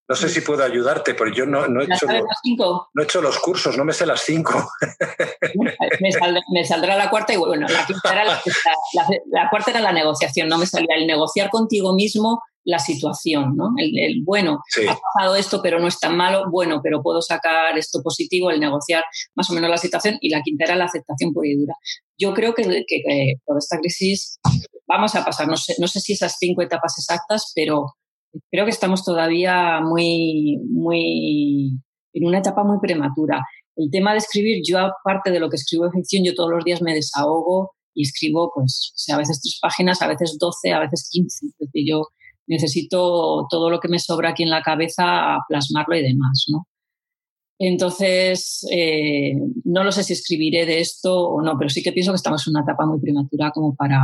no 0.07 0.15
sé 0.15 0.29
si 0.29 0.43
puedo 0.43 0.63
ayudarte, 0.63 1.15
pero 1.15 1.33
yo 1.33 1.47
no, 1.47 1.65
he, 1.65 1.85
hecho 1.85 2.07
no 2.07 3.03
he 3.03 3.05
hecho 3.05 3.23
los 3.23 3.39
cursos, 3.39 3.77
no 3.79 3.85
me 3.85 3.93
sé 3.95 4.05
las 4.05 4.21
cinco. 4.21 4.53
me, 6.51 6.65
saldrá, 6.65 6.97
la 6.97 7.09
cuarta 7.09 7.33
y 7.33 7.37
bueno, 7.37 7.67
la, 7.67 7.87
era 8.13 8.25
la, 8.25 9.51
cuarta 9.51 9.71
era 9.71 9.81
la 9.81 9.93
negociación, 9.93 10.49
no 10.49 10.59
me 10.59 10.67
salía 10.67 10.97
el 10.97 11.07
negociar 11.07 11.49
contigo 11.49 11.95
mismo 11.95 12.43
la 12.65 12.79
situación, 12.79 13.57
¿no? 13.57 13.71
El, 13.79 14.23
bueno, 14.25 14.63
ha 14.89 14.99
pasado 15.15 15.37
esto, 15.37 15.61
pero 15.63 15.79
no 15.79 15.87
es 15.87 15.99
tan 15.99 16.17
malo, 16.17 16.51
bueno, 16.51 16.81
pero 16.83 17.03
puedo 17.03 17.23
sacar 17.23 17.77
esto 17.79 18.03
positivo, 18.03 18.51
el 18.51 18.61
negociar 18.61 19.05
más 19.35 19.49
o 19.51 19.55
menos 19.55 19.71
la 19.71 19.79
situación, 19.79 20.19
y 20.21 20.31
la 20.31 20.43
quinta 20.43 20.65
era 20.65 20.77
la 20.77 20.85
aceptación 20.85 21.33
pura 21.33 21.49
y 21.49 21.57
dura. 21.57 21.75
Yo 22.19 22.33
creo 22.35 22.55
que, 22.55 22.63
que, 22.87 23.35
por 23.45 23.59
esta 23.59 23.79
crisis 23.79 24.39
vamos 24.87 25.15
a 25.15 25.25
pasar, 25.25 25.47
no 25.49 25.57
sé, 25.57 25.75
no 25.79 25.89
sé 25.89 26.01
si 26.01 26.13
esas 26.13 26.37
cinco 26.39 26.63
etapas 26.63 26.95
exactas, 26.99 27.53
pero 27.55 27.95
creo 28.51 28.65
que 28.65 28.71
estamos 28.71 29.05
todavía 29.05 29.81
muy, 29.81 30.59
muy, 30.69 31.81
en 32.13 32.27
una 32.27 32.39
etapa 32.39 32.65
muy 32.65 32.79
prematura. 32.81 33.43
El 33.77 33.91
tema 33.91 34.13
de 34.13 34.19
escribir, 34.19 34.63
yo 34.67 34.79
aparte 34.79 35.31
de 35.31 35.41
lo 35.41 35.51
que 35.51 35.57
escribo 35.57 35.87
en 35.87 35.93
ficción, 35.93 36.25
yo 36.25 36.35
todos 36.35 36.51
los 36.51 36.65
días 36.65 36.83
me 36.83 36.95
desahogo 36.95 37.73
y 37.95 38.03
escribo, 38.03 38.51
pues, 38.55 38.93
a 39.13 39.17
veces 39.17 39.41
tres 39.43 39.59
páginas, 39.61 40.03
a 40.03 40.09
veces 40.09 40.37
doce, 40.39 40.73
a 40.73 40.81
veces 40.81 41.09
quince. 41.11 41.47
Es 41.47 41.55
decir, 41.59 41.85
yo 41.89 42.03
necesito 42.47 43.47
todo 43.49 43.71
lo 43.71 43.81
que 43.81 43.89
me 43.89 43.99
sobra 43.99 44.31
aquí 44.31 44.43
en 44.43 44.51
la 44.51 44.63
cabeza 44.63 45.39
plasmarlo 45.49 45.97
y 45.97 46.03
demás, 46.03 46.45
¿no? 46.49 46.67
Entonces, 47.59 48.67
eh, 48.73 49.35
no 49.65 49.85
lo 49.85 49.93
sé 49.93 50.03
si 50.03 50.13
escribiré 50.13 50.67
de 50.67 50.81
esto 50.81 51.29
o 51.29 51.43
no, 51.43 51.57
pero 51.57 51.71
sí 51.71 51.83
que 51.83 51.93
pienso 51.93 52.13
que 52.13 52.17
estamos 52.17 52.47
en 52.47 52.53
una 52.53 52.63
etapa 52.63 52.85
muy 52.85 53.01
prematura 53.01 53.53
como 53.53 53.75
para 53.77 54.01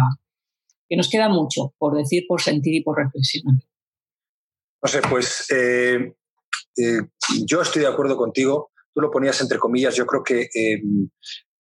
que 0.88 0.96
nos 0.96 1.08
queda 1.08 1.28
mucho 1.28 1.74
por 1.78 1.96
decir, 1.96 2.24
por 2.28 2.40
sentir 2.40 2.74
y 2.74 2.82
por 2.82 2.96
reflexionar. 2.96 3.56
No 4.82 4.88
sé, 4.88 5.02
pues 5.02 5.46
eh, 5.50 6.14
eh, 6.76 7.00
yo 7.46 7.60
estoy 7.60 7.82
de 7.82 7.88
acuerdo 7.88 8.16
contigo. 8.16 8.70
Tú 8.94 9.00
lo 9.00 9.10
ponías 9.10 9.40
entre 9.40 9.58
comillas. 9.58 9.94
Yo 9.94 10.06
creo 10.06 10.22
que 10.22 10.48
em, 10.54 11.08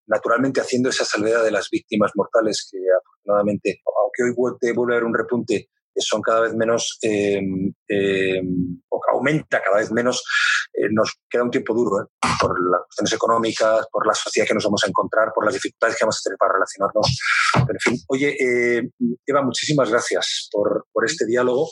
naturalmente 0.06 0.60
haciendo 0.60 0.88
esa 0.88 1.04
salvedad 1.04 1.44
de 1.44 1.50
las 1.50 1.68
víctimas 1.70 2.12
mortales 2.14 2.68
que 2.70 2.78
afortunadamente, 2.78 3.80
aunque 3.84 4.22
hoy 4.24 4.72
vuelve 4.74 4.94
a 4.94 4.96
haber 4.96 5.04
un 5.04 5.14
repunte, 5.14 5.68
son 5.96 6.22
cada 6.22 6.40
vez 6.40 6.54
menos, 6.54 6.98
em, 7.02 7.74
em, 7.88 8.80
o 8.88 9.00
aumenta 9.12 9.60
cada 9.62 9.76
vez 9.76 9.92
menos, 9.92 10.24
eh, 10.72 10.88
nos 10.90 11.14
queda 11.28 11.42
un 11.42 11.50
tiempo 11.50 11.74
duro 11.74 12.08
por 12.40 12.58
las 12.70 12.82
cuestiones 12.86 13.12
económicas, 13.12 13.86
por 13.92 14.06
la 14.06 14.14
sociedad 14.14 14.46
que 14.48 14.54
nos 14.54 14.64
vamos 14.64 14.82
a 14.84 14.88
encontrar, 14.88 15.30
por 15.34 15.44
las 15.44 15.52
dificultades 15.52 15.96
que 15.96 16.04
vamos 16.06 16.18
a 16.18 16.24
tener 16.24 16.38
para 16.38 16.54
relacionarnos. 16.54 17.18
Pero 17.52 17.72
en 17.74 17.80
fin, 17.80 17.98
oye, 18.08 18.36
Eva, 19.26 19.42
muchísimas 19.42 19.90
gracias 19.90 20.48
por, 20.50 20.86
por 20.90 21.04
este 21.04 21.26
diálogo 21.26 21.68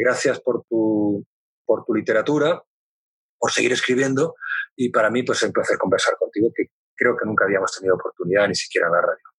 gracias 0.00 0.40
por 0.40 0.64
tu, 0.68 1.24
por 1.64 1.84
tu 1.84 1.94
literatura, 1.94 2.62
por 3.38 3.50
seguir 3.50 3.72
escribiendo 3.72 4.34
y 4.76 4.90
para 4.90 5.10
mí 5.10 5.22
pues 5.22 5.38
es 5.38 5.48
un 5.48 5.52
placer 5.52 5.76
conversar 5.78 6.14
contigo, 6.18 6.48
que 6.54 6.66
creo 6.94 7.16
que 7.16 7.26
nunca 7.26 7.44
habíamos 7.44 7.76
tenido 7.76 7.96
oportunidad 7.96 8.46
ni 8.48 8.54
siquiera 8.54 8.86
en 8.86 8.92
la 8.92 9.00
radio. 9.00 9.31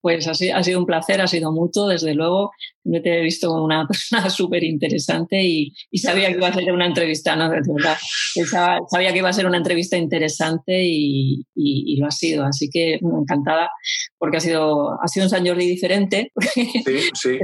Pues 0.00 0.26
ha 0.28 0.34
sido 0.34 0.78
un 0.78 0.86
placer, 0.86 1.20
ha 1.20 1.26
sido 1.26 1.52
mutuo, 1.52 1.88
desde 1.88 2.14
luego. 2.14 2.50
Me 2.84 3.00
te 3.00 3.18
he 3.18 3.22
visto 3.22 3.52
una 3.52 3.86
persona 3.88 4.30
súper 4.30 4.64
interesante 4.64 5.42
y, 5.42 5.72
sabía 5.96 6.28
que 6.28 6.38
iba 6.38 6.48
a 6.48 6.52
ser 6.52 6.72
una 6.72 6.86
entrevista, 6.86 7.36
¿no? 7.36 7.48
De 7.48 7.60
verdad. 7.66 7.96
Sabía, 8.90 9.12
que 9.12 9.18
iba 9.18 9.28
a 9.28 9.32
ser 9.32 9.46
una 9.46 9.58
entrevista 9.58 9.96
interesante 9.96 10.82
y, 10.84 11.44
lo 11.98 12.06
ha 12.06 12.10
sido. 12.10 12.44
Así 12.44 12.68
que 12.70 12.98
encantada 13.02 13.68
porque 14.18 14.38
ha 14.38 14.40
sido, 14.40 14.90
ha 15.02 15.08
sido 15.08 15.26
un 15.26 15.30
San 15.30 15.46
Jordi 15.46 15.66
diferente. 15.66 16.32
Sí, 16.88 17.00
sí. 17.14 17.38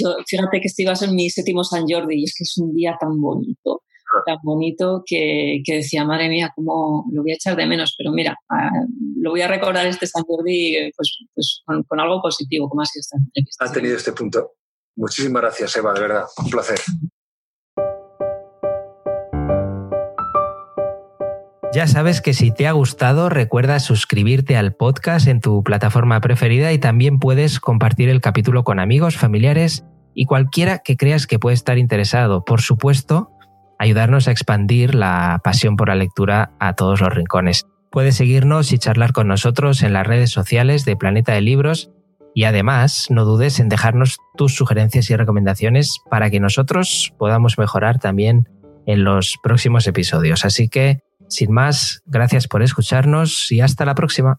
yo, 0.00 0.14
fíjate 0.26 0.60
que 0.60 0.66
este 0.66 0.82
iba 0.82 0.92
a 0.92 0.96
ser 0.96 1.10
mi 1.10 1.28
séptimo 1.30 1.64
San 1.64 1.84
Jordi 1.88 2.20
y 2.20 2.24
es 2.24 2.34
que 2.36 2.44
es 2.44 2.56
un 2.58 2.74
día 2.74 2.96
tan 3.00 3.20
bonito 3.20 3.82
tan 4.26 4.38
bonito 4.42 5.02
que, 5.06 5.62
decía, 5.66 6.04
madre 6.04 6.28
mía, 6.28 6.52
cómo 6.54 7.04
lo 7.12 7.22
voy 7.22 7.32
a 7.32 7.34
echar 7.34 7.56
de 7.56 7.66
menos, 7.66 7.94
pero 7.96 8.12
mira, 8.12 8.36
ah, 8.50 8.70
lo 9.16 9.30
voy 9.30 9.42
a 9.42 9.48
recordar 9.48 9.86
este 9.86 10.06
San 10.06 10.24
Jordi 10.24 10.90
pues, 10.96 11.18
pues 11.34 11.62
con, 11.64 12.00
algo 12.00 12.20
positivo, 12.22 12.68
como 12.68 12.82
ha 12.82 12.86
sido 12.86 13.00
esta 13.00 13.18
entrevista. 13.18 13.64
Ha 13.64 13.72
tenido 13.72 13.96
este 13.96 14.12
punto. 14.12 14.52
Muchísimas 14.96 15.42
gracias, 15.42 15.76
Eva, 15.76 15.92
de 15.94 16.00
verdad, 16.00 16.24
un 16.38 16.50
placer. 16.50 16.78
Ya 21.72 21.86
sabes 21.86 22.20
que 22.20 22.34
si 22.34 22.50
te 22.50 22.66
ha 22.66 22.72
gustado, 22.72 23.28
recuerda 23.28 23.78
suscribirte 23.78 24.56
al 24.56 24.74
podcast 24.74 25.28
en 25.28 25.40
tu 25.40 25.62
plataforma 25.62 26.20
preferida 26.20 26.72
y 26.72 26.78
también 26.78 27.20
puedes 27.20 27.60
compartir 27.60 28.08
el 28.08 28.20
capítulo 28.20 28.64
con 28.64 28.80
amigos, 28.80 29.16
familiares 29.16 29.84
y 30.12 30.24
cualquiera 30.24 30.80
que 30.80 30.96
creas 30.96 31.28
que 31.28 31.38
puede 31.38 31.54
estar 31.54 31.78
interesado. 31.78 32.44
Por 32.44 32.60
supuesto, 32.60 33.30
ayudarnos 33.80 34.28
a 34.28 34.30
expandir 34.30 34.94
la 34.94 35.40
pasión 35.42 35.76
por 35.76 35.88
la 35.88 35.94
lectura 35.94 36.52
a 36.60 36.74
todos 36.74 37.00
los 37.00 37.12
rincones. 37.12 37.66
Puedes 37.90 38.14
seguirnos 38.14 38.72
y 38.72 38.78
charlar 38.78 39.12
con 39.12 39.26
nosotros 39.26 39.82
en 39.82 39.94
las 39.94 40.06
redes 40.06 40.30
sociales 40.30 40.84
de 40.84 40.96
Planeta 40.96 41.32
de 41.32 41.40
Libros 41.40 41.90
y 42.34 42.44
además 42.44 43.06
no 43.08 43.24
dudes 43.24 43.58
en 43.58 43.70
dejarnos 43.70 44.18
tus 44.36 44.54
sugerencias 44.54 45.08
y 45.08 45.16
recomendaciones 45.16 45.98
para 46.10 46.28
que 46.28 46.40
nosotros 46.40 47.14
podamos 47.18 47.56
mejorar 47.56 47.98
también 47.98 48.50
en 48.84 49.02
los 49.02 49.38
próximos 49.42 49.86
episodios. 49.86 50.44
Así 50.44 50.68
que, 50.68 51.00
sin 51.28 51.50
más, 51.50 52.02
gracias 52.04 52.48
por 52.48 52.62
escucharnos 52.62 53.50
y 53.50 53.62
hasta 53.62 53.86
la 53.86 53.94
próxima. 53.94 54.36